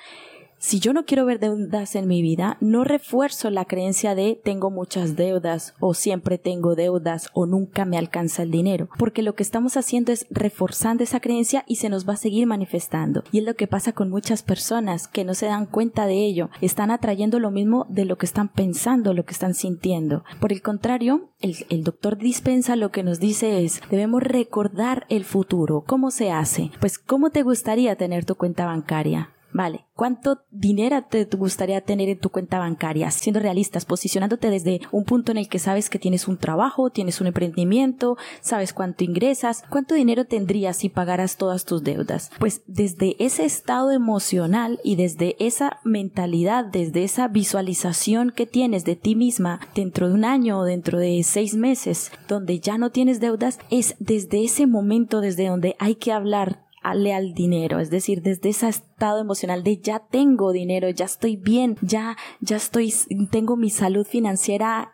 Si 0.57 0.79
yo 0.79 0.93
no 0.93 1.05
quiero 1.05 1.25
ver 1.25 1.39
deudas 1.39 1.95
en 1.95 2.07
mi 2.07 2.21
vida, 2.21 2.57
no 2.59 2.83
refuerzo 2.83 3.49
la 3.49 3.65
creencia 3.65 4.15
de 4.15 4.39
tengo 4.43 4.71
muchas 4.71 5.15
deudas 5.15 5.75
o 5.79 5.93
siempre 5.93 6.37
tengo 6.37 6.75
deudas 6.75 7.29
o 7.33 7.45
nunca 7.45 7.85
me 7.85 7.97
alcanza 7.97 8.43
el 8.43 8.51
dinero, 8.51 8.89
porque 8.97 9.21
lo 9.21 9.35
que 9.35 9.43
estamos 9.43 9.77
haciendo 9.77 10.11
es 10.11 10.25
reforzando 10.31 11.03
esa 11.03 11.19
creencia 11.19 11.63
y 11.67 11.75
se 11.75 11.89
nos 11.89 12.07
va 12.07 12.13
a 12.13 12.17
seguir 12.17 12.47
manifestando. 12.47 13.23
Y 13.31 13.39
es 13.39 13.43
lo 13.43 13.55
que 13.55 13.67
pasa 13.67 13.91
con 13.91 14.09
muchas 14.09 14.43
personas 14.43 15.07
que 15.07 15.23
no 15.23 15.35
se 15.35 15.45
dan 15.45 15.65
cuenta 15.65 16.07
de 16.07 16.25
ello, 16.25 16.49
están 16.61 16.89
atrayendo 16.89 17.39
lo 17.39 17.51
mismo 17.51 17.85
de 17.89 18.05
lo 18.05 18.17
que 18.17 18.25
están 18.25 18.49
pensando, 18.49 19.13
lo 19.13 19.25
que 19.25 19.33
están 19.33 19.53
sintiendo. 19.53 20.23
Por 20.39 20.51
el 20.51 20.61
contrario, 20.61 21.29
el, 21.41 21.57
el 21.69 21.83
doctor 21.83 22.17
Dispensa 22.17 22.75
lo 22.75 22.91
que 22.91 23.03
nos 23.03 23.19
dice 23.19 23.63
es, 23.63 23.81
debemos 23.91 24.23
recordar 24.23 25.05
el 25.09 25.25
futuro. 25.25 25.83
¿Cómo 25.85 26.09
se 26.09 26.31
hace? 26.31 26.71
Pues, 26.79 26.97
¿cómo 26.97 27.29
te 27.29 27.43
gustaría 27.43 27.95
tener 27.97 28.25
tu 28.25 28.35
cuenta 28.35 28.65
bancaria? 28.65 29.34
Vale, 29.55 29.85
¿cuánto 29.93 30.41
dinero 30.51 31.01
te 31.09 31.23
gustaría 31.23 31.79
tener 31.79 32.09
en 32.09 32.19
tu 32.19 32.29
cuenta 32.29 32.59
bancaria? 32.59 33.09
Siendo 33.09 33.39
realistas, 33.39 33.85
posicionándote 33.85 34.49
desde 34.49 34.81
un 34.91 35.05
punto 35.05 35.31
en 35.31 35.37
el 35.37 35.47
que 35.47 35.59
sabes 35.59 35.89
que 35.89 35.97
tienes 35.97 36.27
un 36.27 36.35
trabajo, 36.35 36.89
tienes 36.89 37.21
un 37.21 37.27
emprendimiento, 37.27 38.17
sabes 38.41 38.73
cuánto 38.73 39.05
ingresas, 39.05 39.63
cuánto 39.69 39.95
dinero 39.95 40.25
tendrías 40.25 40.75
si 40.75 40.89
pagaras 40.89 41.37
todas 41.37 41.63
tus 41.63 41.81
deudas. 41.85 42.31
Pues 42.37 42.63
desde 42.67 43.15
ese 43.23 43.45
estado 43.45 43.91
emocional 43.91 44.81
y 44.83 44.97
desde 44.97 45.37
esa 45.39 45.79
mentalidad, 45.85 46.65
desde 46.65 47.05
esa 47.05 47.29
visualización 47.29 48.33
que 48.35 48.45
tienes 48.45 48.83
de 48.83 48.97
ti 48.97 49.15
misma 49.15 49.61
dentro 49.73 50.09
de 50.09 50.15
un 50.15 50.25
año 50.25 50.59
o 50.59 50.63
dentro 50.65 50.99
de 50.99 51.23
seis 51.23 51.55
meses, 51.55 52.11
donde 52.27 52.59
ya 52.59 52.77
no 52.77 52.89
tienes 52.89 53.21
deudas, 53.21 53.59
es 53.69 53.95
desde 53.99 54.43
ese 54.43 54.67
momento 54.67 55.21
desde 55.21 55.47
donde 55.47 55.77
hay 55.79 55.95
que 55.95 56.11
hablar 56.11 56.64
al 56.91 57.33
dinero, 57.33 57.79
es 57.79 57.89
decir, 57.89 58.21
desde 58.21 58.49
ese 58.49 58.69
estado 58.69 59.19
emocional 59.19 59.63
de 59.63 59.77
ya 59.77 59.99
tengo 59.99 60.51
dinero, 60.51 60.89
ya 60.89 61.05
estoy 61.05 61.35
bien, 61.35 61.77
ya, 61.81 62.15
ya 62.41 62.57
estoy, 62.57 62.93
tengo 63.31 63.57
mi 63.57 63.69
salud 63.71 64.05
financiera 64.05 64.93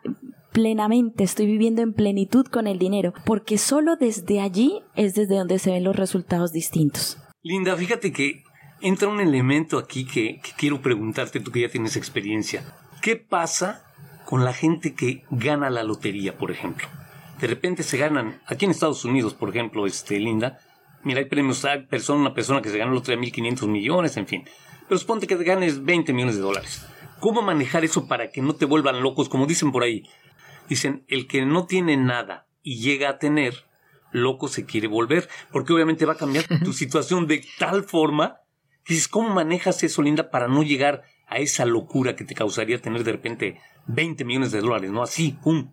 plenamente, 0.52 1.24
estoy 1.24 1.46
viviendo 1.46 1.82
en 1.82 1.92
plenitud 1.92 2.46
con 2.46 2.66
el 2.66 2.78
dinero, 2.78 3.12
porque 3.26 3.58
solo 3.58 3.96
desde 3.96 4.40
allí 4.40 4.80
es 4.94 5.14
desde 5.14 5.36
donde 5.36 5.58
se 5.58 5.70
ven 5.70 5.84
los 5.84 5.96
resultados 5.96 6.52
distintos. 6.52 7.18
Linda, 7.42 7.76
fíjate 7.76 8.12
que 8.12 8.42
entra 8.80 9.08
un 9.08 9.20
elemento 9.20 9.78
aquí 9.78 10.06
que, 10.06 10.40
que 10.42 10.52
quiero 10.56 10.80
preguntarte, 10.80 11.40
tú 11.40 11.50
que 11.50 11.60
ya 11.60 11.68
tienes 11.68 11.96
experiencia. 11.96 12.64
¿Qué 13.02 13.16
pasa 13.16 13.84
con 14.24 14.44
la 14.44 14.54
gente 14.54 14.94
que 14.94 15.24
gana 15.30 15.68
la 15.68 15.82
lotería, 15.82 16.38
por 16.38 16.50
ejemplo? 16.50 16.86
De 17.40 17.48
repente 17.48 17.82
se 17.82 17.98
ganan, 17.98 18.40
aquí 18.46 18.64
en 18.64 18.70
Estados 18.70 19.04
Unidos, 19.04 19.34
por 19.34 19.50
ejemplo, 19.50 19.86
este, 19.86 20.18
Linda, 20.18 20.58
Mira, 21.04 21.20
hay 21.20 21.26
premios, 21.26 21.64
hay 21.64 21.86
persona, 21.86 22.20
una 22.20 22.34
persona 22.34 22.62
que 22.62 22.70
se 22.70 22.78
ganó 22.78 22.92
los 22.92 23.04
3.500 23.04 23.66
millones, 23.66 24.16
en 24.16 24.26
fin. 24.26 24.44
Pero 24.88 24.98
suponte 24.98 25.26
que 25.26 25.36
te 25.36 25.44
ganes 25.44 25.84
20 25.84 26.12
millones 26.12 26.36
de 26.36 26.42
dólares. 26.42 26.86
¿Cómo 27.20 27.42
manejar 27.42 27.84
eso 27.84 28.06
para 28.06 28.30
que 28.30 28.42
no 28.42 28.54
te 28.54 28.64
vuelvan 28.64 29.02
locos? 29.02 29.28
Como 29.28 29.46
dicen 29.46 29.72
por 29.72 29.82
ahí. 29.82 30.08
Dicen, 30.68 31.04
el 31.08 31.26
que 31.26 31.44
no 31.44 31.66
tiene 31.66 31.96
nada 31.96 32.46
y 32.62 32.80
llega 32.80 33.08
a 33.08 33.18
tener, 33.18 33.64
loco 34.10 34.48
se 34.48 34.64
quiere 34.64 34.88
volver. 34.88 35.28
Porque 35.50 35.72
obviamente 35.72 36.06
va 36.06 36.14
a 36.14 36.18
cambiar 36.18 36.44
tu 36.64 36.72
situación 36.72 37.26
de 37.26 37.44
tal 37.58 37.84
forma 37.84 38.38
que 38.84 38.94
dices, 38.94 39.08
¿cómo 39.08 39.28
manejas 39.28 39.82
eso, 39.82 40.02
Linda, 40.02 40.30
para 40.30 40.48
no 40.48 40.62
llegar 40.62 41.02
a 41.28 41.38
esa 41.38 41.64
locura 41.64 42.16
que 42.16 42.24
te 42.24 42.34
causaría 42.34 42.80
tener 42.80 43.04
de 43.04 43.12
repente 43.12 43.60
20 43.86 44.24
millones 44.24 44.52
de 44.52 44.60
dólares, 44.60 44.90
¿no? 44.90 45.02
Así, 45.02 45.38
¡pum! 45.42 45.72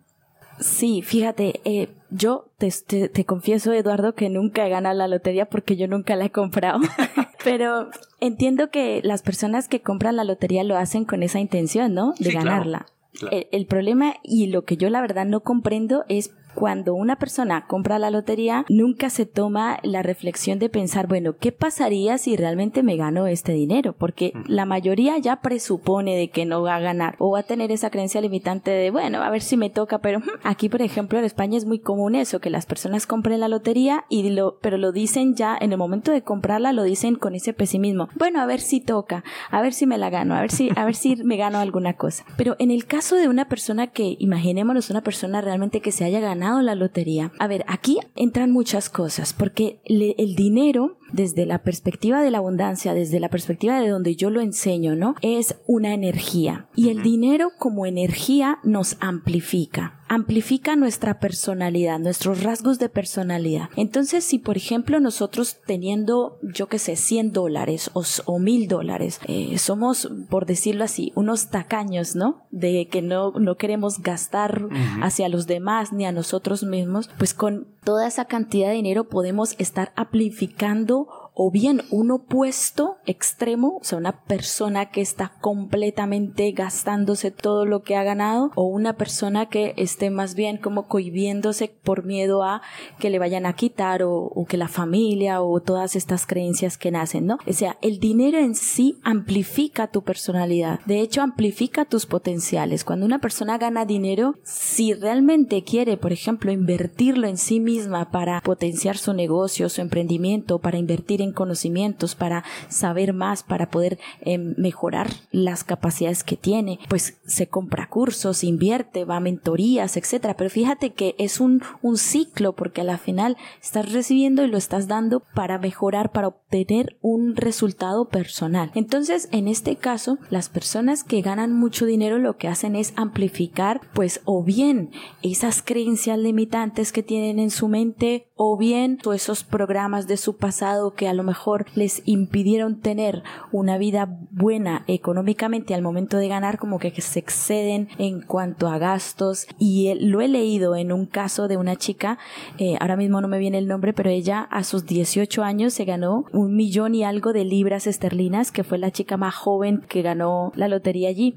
Sí, 0.60 1.02
fíjate, 1.02 1.60
eh, 1.64 1.88
yo 2.10 2.50
te, 2.58 2.70
te, 3.08 3.24
confieso, 3.24 3.72
Eduardo, 3.72 4.14
que 4.14 4.28
nunca 4.28 4.66
he 4.66 4.70
ganado 4.70 4.94
la 4.94 5.08
lotería 5.08 5.46
porque 5.46 5.76
yo 5.76 5.88
nunca 5.88 6.16
la 6.16 6.26
he 6.26 6.30
comprado. 6.30 6.80
Pero 7.44 7.88
entiendo 8.20 8.70
que 8.70 9.00
las 9.02 9.22
personas 9.22 9.68
que 9.68 9.80
compran 9.80 10.16
la 10.16 10.24
lotería 10.24 10.62
lo 10.62 10.76
hacen 10.76 11.04
con 11.04 11.22
esa 11.22 11.40
intención, 11.40 11.94
¿no? 11.94 12.14
De 12.18 12.30
ganarla. 12.32 12.86
el, 13.30 13.66
problema 13.66 14.16
y 14.22 14.48
lo 14.48 14.64
que 14.64 14.76
yo 14.76 14.90
la 14.90 15.00
verdad 15.00 15.24
no 15.24 15.40
comprendo 15.40 16.04
es 16.08 16.30
cuando 16.54 16.94
una 16.94 17.16
persona 17.16 17.66
compra 17.66 17.98
la 17.98 18.10
lotería, 18.10 18.64
nunca 18.68 19.10
se 19.10 19.26
toma 19.26 19.78
la 19.82 20.02
reflexión 20.02 20.58
de 20.58 20.68
pensar, 20.68 21.06
bueno, 21.06 21.36
¿qué 21.38 21.52
pasaría 21.52 22.18
si 22.18 22.36
realmente 22.36 22.82
me 22.82 22.96
gano 22.96 23.26
este 23.26 23.52
dinero? 23.52 23.92
Porque 23.92 24.32
la 24.46 24.64
mayoría 24.64 25.18
ya 25.18 25.40
presupone 25.40 26.16
de 26.16 26.30
que 26.30 26.44
no 26.44 26.62
va 26.62 26.76
a 26.76 26.80
ganar 26.80 27.16
o 27.18 27.30
va 27.32 27.40
a 27.40 27.44
tener 27.44 27.72
esa 27.72 27.90
creencia 27.90 28.20
limitante 28.20 28.70
de, 28.70 28.90
bueno, 28.90 29.22
a 29.22 29.30
ver 29.30 29.42
si 29.42 29.56
me 29.56 29.70
toca, 29.70 29.98
pero 29.98 30.20
aquí, 30.42 30.68
por 30.68 30.82
ejemplo, 30.82 31.18
en 31.18 31.24
España 31.24 31.56
es 31.56 31.64
muy 31.64 31.78
común 31.78 32.14
eso, 32.14 32.40
que 32.40 32.50
las 32.50 32.66
personas 32.66 33.06
compren 33.06 33.40
la 33.40 33.48
lotería 33.48 34.04
y 34.08 34.30
lo, 34.30 34.58
pero 34.60 34.78
lo 34.78 34.92
dicen 34.92 35.34
ya 35.34 35.56
en 35.60 35.72
el 35.72 35.78
momento 35.78 36.10
de 36.10 36.22
comprarla, 36.22 36.72
lo 36.72 36.82
dicen 36.82 37.16
con 37.16 37.34
ese 37.34 37.52
pesimismo. 37.52 38.08
Bueno, 38.16 38.40
a 38.40 38.46
ver 38.46 38.60
si 38.60 38.80
toca, 38.80 39.24
a 39.50 39.62
ver 39.62 39.72
si 39.72 39.86
me 39.86 39.98
la 39.98 40.10
gano, 40.10 40.34
a 40.34 40.40
ver 40.40 40.50
si, 40.50 40.70
a 40.76 40.84
ver 40.84 40.94
si 40.94 41.16
me 41.16 41.36
gano 41.36 41.58
alguna 41.58 41.94
cosa. 41.94 42.24
Pero 42.36 42.56
en 42.58 42.70
el 42.70 42.86
caso 42.86 43.16
de 43.16 43.28
una 43.28 43.48
persona 43.48 43.88
que, 43.88 44.16
imaginémonos 44.18 44.90
una 44.90 45.02
persona 45.02 45.40
realmente 45.40 45.80
que 45.80 45.92
se 45.92 46.04
haya 46.04 46.20
ganado 46.20 46.39
la 46.40 46.74
lotería. 46.74 47.32
A 47.38 47.46
ver, 47.46 47.64
aquí 47.68 47.98
entran 48.16 48.50
muchas 48.50 48.90
cosas, 48.90 49.32
porque 49.32 49.80
el 49.84 50.34
dinero, 50.34 50.98
desde 51.12 51.46
la 51.46 51.62
perspectiva 51.62 52.22
de 52.22 52.30
la 52.30 52.38
abundancia, 52.38 52.94
desde 52.94 53.20
la 53.20 53.28
perspectiva 53.28 53.80
de 53.80 53.88
donde 53.88 54.16
yo 54.16 54.30
lo 54.30 54.40
enseño, 54.40 54.96
¿no? 54.96 55.14
Es 55.22 55.56
una 55.66 55.94
energía. 55.94 56.68
Y 56.74 56.90
el 56.90 57.02
dinero 57.02 57.52
como 57.58 57.86
energía 57.86 58.58
nos 58.62 58.96
amplifica 59.00 60.00
amplifica 60.10 60.74
nuestra 60.74 61.20
personalidad, 61.20 62.00
nuestros 62.00 62.42
rasgos 62.42 62.80
de 62.80 62.88
personalidad. 62.88 63.70
Entonces, 63.76 64.24
si 64.24 64.40
por 64.40 64.56
ejemplo 64.56 64.98
nosotros 64.98 65.58
teniendo, 65.64 66.36
yo 66.42 66.66
que 66.66 66.80
sé, 66.80 66.96
100 66.96 67.32
dólares 67.32 67.92
o, 67.94 68.38
mil 68.40 68.66
dólares, 68.66 69.20
eh, 69.28 69.56
somos, 69.58 70.10
por 70.28 70.46
decirlo 70.46 70.82
así, 70.82 71.12
unos 71.14 71.50
tacaños, 71.50 72.16
¿no? 72.16 72.42
De 72.50 72.88
que 72.90 73.02
no, 73.02 73.30
no 73.38 73.56
queremos 73.56 74.00
gastar 74.00 74.68
hacia 75.00 75.28
los 75.28 75.46
demás 75.46 75.92
ni 75.92 76.06
a 76.06 76.12
nosotros 76.12 76.64
mismos, 76.64 77.08
pues 77.16 77.32
con 77.32 77.68
toda 77.84 78.08
esa 78.08 78.24
cantidad 78.24 78.68
de 78.68 78.74
dinero 78.74 79.04
podemos 79.04 79.54
estar 79.58 79.92
amplificando 79.94 80.99
o 81.34 81.50
bien 81.50 81.82
un 81.90 82.10
opuesto 82.10 82.98
extremo, 83.06 83.78
o 83.80 83.84
sea, 83.84 83.98
una 83.98 84.24
persona 84.24 84.90
que 84.90 85.00
está 85.00 85.32
completamente 85.40 86.50
gastándose 86.52 87.30
todo 87.30 87.64
lo 87.64 87.82
que 87.82 87.96
ha 87.96 88.02
ganado, 88.02 88.50
o 88.54 88.64
una 88.64 88.94
persona 88.94 89.46
que 89.46 89.74
esté 89.76 90.10
más 90.10 90.34
bien 90.34 90.58
como 90.58 90.86
cohibiéndose 90.86 91.72
por 91.82 92.04
miedo 92.04 92.42
a 92.42 92.62
que 92.98 93.10
le 93.10 93.18
vayan 93.18 93.46
a 93.46 93.54
quitar 93.54 94.02
o, 94.02 94.30
que 94.48 94.56
la 94.56 94.68
familia 94.68 95.42
o 95.42 95.60
todas 95.60 95.96
estas 95.96 96.26
creencias 96.26 96.76
que 96.76 96.90
nacen, 96.90 97.26
¿no? 97.26 97.38
O 97.46 97.52
sea, 97.52 97.78
el 97.82 98.00
dinero 98.00 98.38
en 98.38 98.54
sí 98.54 98.98
amplifica 99.02 99.88
tu 99.88 100.02
personalidad, 100.02 100.80
de 100.86 101.00
hecho 101.00 101.22
amplifica 101.22 101.84
tus 101.84 102.06
potenciales. 102.06 102.84
Cuando 102.84 103.06
una 103.06 103.20
persona 103.20 103.58
gana 103.58 103.84
dinero, 103.84 104.34
si 104.42 104.92
realmente 104.94 105.62
quiere, 105.62 105.96
por 105.96 106.12
ejemplo, 106.12 106.50
invertirlo 106.52 107.28
en 107.28 107.36
sí 107.36 107.60
misma 107.60 108.10
para 108.10 108.40
potenciar 108.40 108.98
su 108.98 109.12
negocio, 109.12 109.68
su 109.68 109.80
emprendimiento, 109.80 110.58
para 110.58 110.78
invertir 110.78 111.19
en 111.22 111.32
conocimientos, 111.32 112.14
para 112.14 112.44
saber 112.68 113.12
más, 113.12 113.42
para 113.42 113.70
poder 113.70 113.98
em, 114.20 114.54
mejorar 114.56 115.08
las 115.30 115.64
capacidades 115.64 116.24
que 116.24 116.36
tiene, 116.36 116.78
pues 116.88 117.18
se 117.26 117.48
compra 117.48 117.88
cursos, 117.88 118.44
invierte, 118.44 119.04
va 119.04 119.16
a 119.16 119.20
mentorías, 119.20 119.96
etcétera. 119.96 120.34
Pero 120.36 120.50
fíjate 120.50 120.90
que 120.90 121.14
es 121.18 121.40
un, 121.40 121.62
un 121.82 121.96
ciclo 121.96 122.54
porque 122.54 122.80
a 122.80 122.84
la 122.84 122.98
final 122.98 123.36
estás 123.62 123.92
recibiendo 123.92 124.42
y 124.44 124.48
lo 124.48 124.58
estás 124.58 124.88
dando 124.88 125.20
para 125.34 125.58
mejorar, 125.58 126.12
para 126.12 126.28
obtener 126.28 126.96
un 127.00 127.36
resultado 127.36 128.08
personal. 128.08 128.70
Entonces, 128.74 129.28
en 129.32 129.48
este 129.48 129.76
caso, 129.76 130.18
las 130.30 130.48
personas 130.48 131.04
que 131.04 131.20
ganan 131.20 131.52
mucho 131.52 131.86
dinero 131.86 132.18
lo 132.18 132.36
que 132.36 132.48
hacen 132.48 132.76
es 132.76 132.92
amplificar, 132.96 133.80
pues, 133.94 134.20
o 134.24 134.42
bien 134.42 134.90
esas 135.22 135.62
creencias 135.62 136.18
limitantes 136.18 136.92
que 136.92 137.02
tienen 137.02 137.38
en 137.38 137.50
su 137.50 137.68
mente, 137.68 138.26
o 138.36 138.56
bien 138.56 138.98
esos 139.14 139.44
programas 139.44 140.06
de 140.06 140.16
su 140.16 140.36
pasado 140.36 140.94
que 140.94 141.08
a 141.10 141.14
lo 141.14 141.22
mejor 141.22 141.66
les 141.74 142.02
impidieron 142.06 142.80
tener 142.80 143.22
una 143.52 143.78
vida 143.78 144.08
buena 144.30 144.84
económicamente 144.86 145.74
al 145.74 145.82
momento 145.82 146.16
de 146.16 146.28
ganar, 146.28 146.58
como 146.58 146.78
que 146.78 146.90
se 147.00 147.18
exceden 147.18 147.88
en 147.98 148.22
cuanto 148.22 148.68
a 148.68 148.78
gastos. 148.78 149.46
Y 149.58 149.92
lo 150.00 150.20
he 150.20 150.28
leído 150.28 150.76
en 150.76 150.92
un 150.92 151.06
caso 151.06 151.48
de 151.48 151.56
una 151.56 151.76
chica, 151.76 152.18
eh, 152.58 152.76
ahora 152.80 152.96
mismo 152.96 153.20
no 153.20 153.28
me 153.28 153.38
viene 153.38 153.58
el 153.58 153.68
nombre, 153.68 153.92
pero 153.92 154.10
ella 154.10 154.42
a 154.50 154.64
sus 154.64 154.86
18 154.86 155.42
años 155.42 155.74
se 155.74 155.84
ganó 155.84 156.24
un 156.32 156.54
millón 156.54 156.94
y 156.94 157.04
algo 157.04 157.32
de 157.32 157.44
libras 157.44 157.86
esterlinas, 157.86 158.52
que 158.52 158.64
fue 158.64 158.78
la 158.78 158.90
chica 158.90 159.16
más 159.16 159.34
joven 159.34 159.82
que 159.88 160.02
ganó 160.02 160.52
la 160.54 160.68
lotería 160.68 161.08
allí 161.08 161.36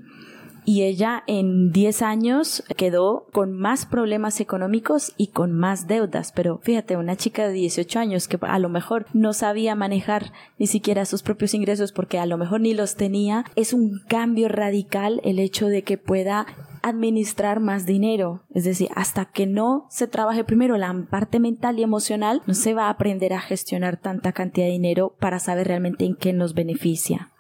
y 0.66 0.84
ella 0.84 1.24
en 1.28 1.72
10 1.72 2.02
años 2.02 2.64
quedó 2.78 3.28
con 3.32 3.54
más 3.54 3.86
problemas 3.86 4.40
económicos 4.40 5.14
y 5.18 5.28
con 5.28 5.52
más 5.52 5.88
deudas. 5.88 6.32
Pero 6.32 6.60
fíjate, 6.64 6.98
una 6.98 7.16
chica 7.16 7.48
de 7.48 7.54
18 7.54 8.00
años 8.00 8.28
que 8.28 8.38
a 8.42 8.60
lo 8.60 8.70
mejor 8.70 9.06
no 9.14 9.34
sabía 9.34 9.76
manejar 9.76 10.32
ni 10.58 10.68
siquiera 10.68 11.06
sus 11.06 11.24
propios 11.24 11.54
ingresos 11.54 11.92
porque 11.92 12.20
a 12.20 12.26
lo 12.26 12.38
mejor 12.38 12.62
ni 12.62 12.74
los 12.74 12.96
tenía, 12.96 13.46
es 13.56 13.74
un 13.74 14.02
cambio 14.08 14.48
radical 14.48 15.22
el 15.24 15.40
hecho 15.40 15.68
de 15.68 15.84
que 15.84 15.98
pueda 15.98 16.46
administrar 16.84 17.60
más 17.60 17.86
dinero. 17.86 18.44
Es 18.54 18.66
decir, 18.66 18.90
hasta 18.94 19.26
que 19.26 19.48
no 19.48 19.88
se 19.90 20.08
trabaje 20.08 20.44
primero 20.44 20.78
la 20.78 20.94
parte 21.10 21.40
mental 21.40 21.80
y 21.80 21.84
emocional, 21.84 22.42
no 22.46 22.54
se 22.54 22.74
va 22.74 22.88
a 22.88 22.90
aprender 22.90 23.34
a 23.34 23.42
gestionar 23.42 23.98
tanta 23.98 24.34
cantidad 24.34 24.68
de 24.68 24.74
dinero 24.74 25.16
para 25.20 25.40
saber 25.40 25.68
realmente 25.68 26.06
en 26.06 26.16
qué 26.16 26.34
nos 26.34 26.54
beneficia. 26.54 27.33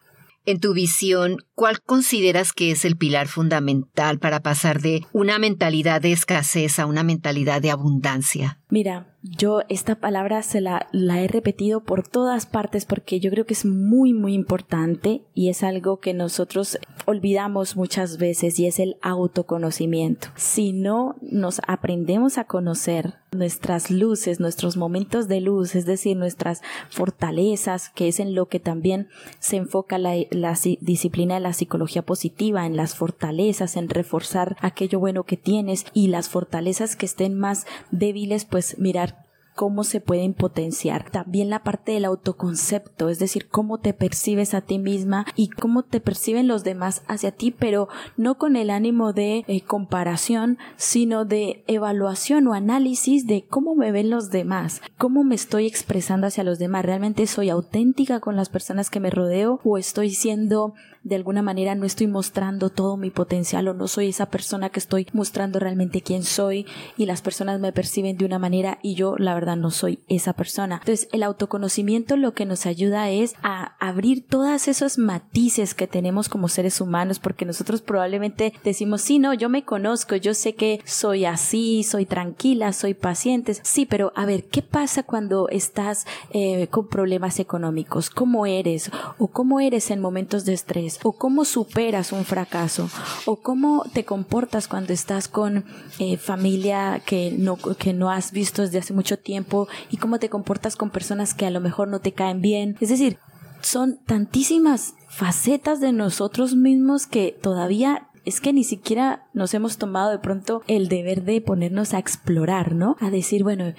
En 0.45 0.59
tu 0.59 0.73
visión, 0.73 1.37
¿cuál 1.55 1.81
consideras 1.81 2.51
que 2.51 2.71
es 2.71 2.83
el 2.83 2.97
pilar 2.97 3.27
fundamental 3.27 4.19
para 4.19 4.41
pasar 4.41 4.81
de 4.81 5.05
una 5.13 5.39
mentalidad 5.39 6.01
de 6.01 6.11
escasez 6.11 6.79
a 6.79 6.85
una 6.85 7.03
mentalidad 7.03 7.61
de 7.61 7.71
abundancia? 7.71 8.59
Mira, 8.69 9.12
yo 9.23 9.61
esta 9.69 9.95
palabra 9.95 10.43
se 10.43 10.59
la, 10.59 10.87
la, 10.91 11.21
he 11.21 11.29
repetido 11.29 11.79
por 11.81 12.05
todas 12.05 12.45
partes 12.45 12.85
porque 12.85 13.21
yo 13.21 13.31
creo 13.31 13.45
que 13.45 13.53
es 13.53 13.65
muy 13.65 14.13
muy 14.13 14.33
importante 14.33 15.23
y 15.33 15.47
es 15.47 15.63
algo 15.63 16.01
que 16.01 16.13
nosotros 16.13 16.77
olvidamos 17.05 17.77
muchas 17.77 18.17
veces 18.17 18.59
y 18.59 18.67
es 18.67 18.79
el 18.79 18.97
autoconocimiento. 19.01 20.27
Si 20.35 20.73
no 20.73 21.15
nos 21.21 21.61
aprendemos 21.67 22.37
a 22.37 22.43
conocer 22.43 23.15
nuestras 23.31 23.89
luces, 23.89 24.39
nuestros 24.39 24.77
momentos 24.77 25.27
de 25.27 25.41
luz, 25.41 25.75
es 25.75 25.85
decir, 25.85 26.15
nuestras 26.17 26.61
fortalezas, 26.89 27.89
que 27.89 28.07
es 28.07 28.19
en 28.19 28.35
lo 28.35 28.47
que 28.47 28.59
también 28.59 29.07
se 29.39 29.57
enfoca 29.57 29.97
la, 29.97 30.15
la 30.31 30.57
disciplina 30.81 31.35
de 31.35 31.39
la 31.39 31.53
psicología 31.53 32.03
positiva, 32.03 32.65
en 32.65 32.77
las 32.77 32.95
fortalezas, 32.95 33.75
en 33.75 33.89
reforzar 33.89 34.55
aquello 34.61 34.99
bueno 34.99 35.23
que 35.23 35.37
tienes 35.37 35.85
y 35.93 36.07
las 36.07 36.29
fortalezas 36.29 36.95
que 36.95 37.05
estén 37.05 37.37
más 37.37 37.65
débiles, 37.91 38.45
pues 38.45 38.77
mirar 38.77 39.12
cómo 39.55 39.83
se 39.83 40.01
pueden 40.01 40.33
potenciar. 40.33 41.09
También 41.11 41.49
la 41.49 41.63
parte 41.63 41.93
del 41.93 42.05
autoconcepto, 42.05 43.09
es 43.09 43.19
decir, 43.19 43.47
cómo 43.47 43.79
te 43.79 43.93
percibes 43.93 44.53
a 44.53 44.61
ti 44.61 44.79
misma 44.79 45.25
y 45.35 45.49
cómo 45.49 45.83
te 45.83 45.99
perciben 45.99 46.47
los 46.47 46.63
demás 46.63 47.03
hacia 47.07 47.31
ti, 47.31 47.51
pero 47.51 47.87
no 48.17 48.37
con 48.37 48.55
el 48.55 48.69
ánimo 48.69 49.13
de 49.13 49.43
eh, 49.47 49.61
comparación, 49.61 50.57
sino 50.75 51.25
de 51.25 51.63
evaluación 51.67 52.47
o 52.47 52.53
análisis 52.53 53.27
de 53.27 53.45
cómo 53.45 53.75
me 53.75 53.91
ven 53.91 54.09
los 54.09 54.29
demás, 54.29 54.81
cómo 54.97 55.23
me 55.23 55.35
estoy 55.35 55.67
expresando 55.67 56.27
hacia 56.27 56.43
los 56.43 56.59
demás. 56.59 56.85
¿Realmente 56.85 57.27
soy 57.27 57.49
auténtica 57.49 58.19
con 58.19 58.35
las 58.35 58.49
personas 58.49 58.89
que 58.89 58.99
me 58.99 59.09
rodeo 59.09 59.59
o 59.63 59.77
estoy 59.77 60.11
siendo 60.11 60.73
de 61.03 61.15
alguna 61.15 61.41
manera 61.41 61.75
no 61.75 61.85
estoy 61.85 62.07
mostrando 62.07 62.69
todo 62.69 62.97
mi 62.97 63.09
potencial 63.09 63.67
o 63.67 63.73
no 63.73 63.87
soy 63.87 64.09
esa 64.09 64.27
persona 64.27 64.69
que 64.69 64.79
estoy 64.79 65.07
mostrando 65.13 65.59
realmente 65.59 66.01
quién 66.01 66.23
soy 66.23 66.65
y 66.97 67.05
las 67.05 67.21
personas 67.21 67.59
me 67.59 67.73
perciben 67.73 68.17
de 68.17 68.25
una 68.25 68.39
manera 68.39 68.79
y 68.81 68.95
yo 68.95 69.15
la 69.17 69.33
verdad 69.33 69.57
no 69.57 69.69
soy 69.69 69.99
esa 70.07 70.33
persona. 70.33 70.75
Entonces 70.75 71.09
el 71.11 71.23
autoconocimiento 71.23 72.15
lo 72.15 72.33
que 72.33 72.45
nos 72.45 72.65
ayuda 72.65 73.09
es 73.09 73.35
a 73.43 73.75
abrir 73.79 74.25
todas 74.27 74.67
esos 74.67 74.97
matices 74.97 75.73
que 75.73 75.87
tenemos 75.87 76.29
como 76.29 76.47
seres 76.47 76.79
humanos 76.79 77.19
porque 77.19 77.45
nosotros 77.45 77.81
probablemente 77.81 78.53
decimos 78.63 79.01
sí, 79.01 79.19
no, 79.19 79.33
yo 79.33 79.49
me 79.49 79.65
conozco, 79.65 80.15
yo 80.15 80.33
sé 80.33 80.55
que 80.55 80.81
soy 80.85 81.25
así, 81.25 81.83
soy 81.83 82.05
tranquila, 82.05 82.71
soy 82.71 82.93
paciente, 82.93 83.55
sí, 83.61 83.85
pero 83.85 84.13
a 84.15 84.25
ver, 84.25 84.45
¿qué 84.45 84.61
pasa 84.61 85.03
cuando 85.03 85.49
estás 85.49 86.05
eh, 86.31 86.67
con 86.67 86.87
problemas 86.87 87.39
económicos? 87.39 88.09
¿Cómo 88.09 88.45
eres? 88.45 88.89
¿O 89.17 89.27
cómo 89.27 89.59
eres 89.59 89.91
en 89.91 89.99
momentos 89.99 90.45
de 90.45 90.53
estrés? 90.53 90.92
O 91.03 91.13
cómo 91.13 91.45
superas 91.45 92.11
un 92.11 92.25
fracaso 92.25 92.89
o 93.25 93.37
cómo 93.37 93.85
te 93.93 94.05
comportas 94.05 94.67
cuando 94.67 94.93
estás 94.93 95.27
con 95.27 95.65
eh, 95.99 96.17
familia 96.17 97.01
que 97.05 97.31
no, 97.37 97.57
que 97.57 97.93
no 97.93 98.11
has 98.11 98.31
visto 98.31 98.61
desde 98.61 98.79
hace 98.79 98.93
mucho 98.93 99.17
tiempo 99.17 99.67
y 99.89 99.97
cómo 99.97 100.19
te 100.19 100.29
comportas 100.29 100.75
con 100.75 100.89
personas 100.89 101.33
que 101.33 101.45
a 101.45 101.51
lo 101.51 101.61
mejor 101.61 101.87
no 101.87 101.99
te 101.99 102.13
caen 102.13 102.41
bien. 102.41 102.77
Es 102.79 102.89
decir, 102.89 103.17
son 103.61 103.99
tantísimas 104.05 104.93
facetas 105.07 105.79
de 105.79 105.91
nosotros 105.91 106.55
mismos 106.55 107.07
que 107.07 107.37
todavía 107.41 108.09
es 108.25 108.39
que 108.39 108.53
ni 108.53 108.63
siquiera 108.63 109.27
nos 109.33 109.53
hemos 109.53 109.77
tomado 109.77 110.11
de 110.11 110.19
pronto 110.19 110.63
el 110.67 110.87
deber 110.87 111.23
de 111.23 111.41
ponernos 111.41 111.93
a 111.93 111.99
explorar, 111.99 112.73
¿no? 112.73 112.95
A 112.99 113.09
decir, 113.09 113.43
bueno, 113.43 113.73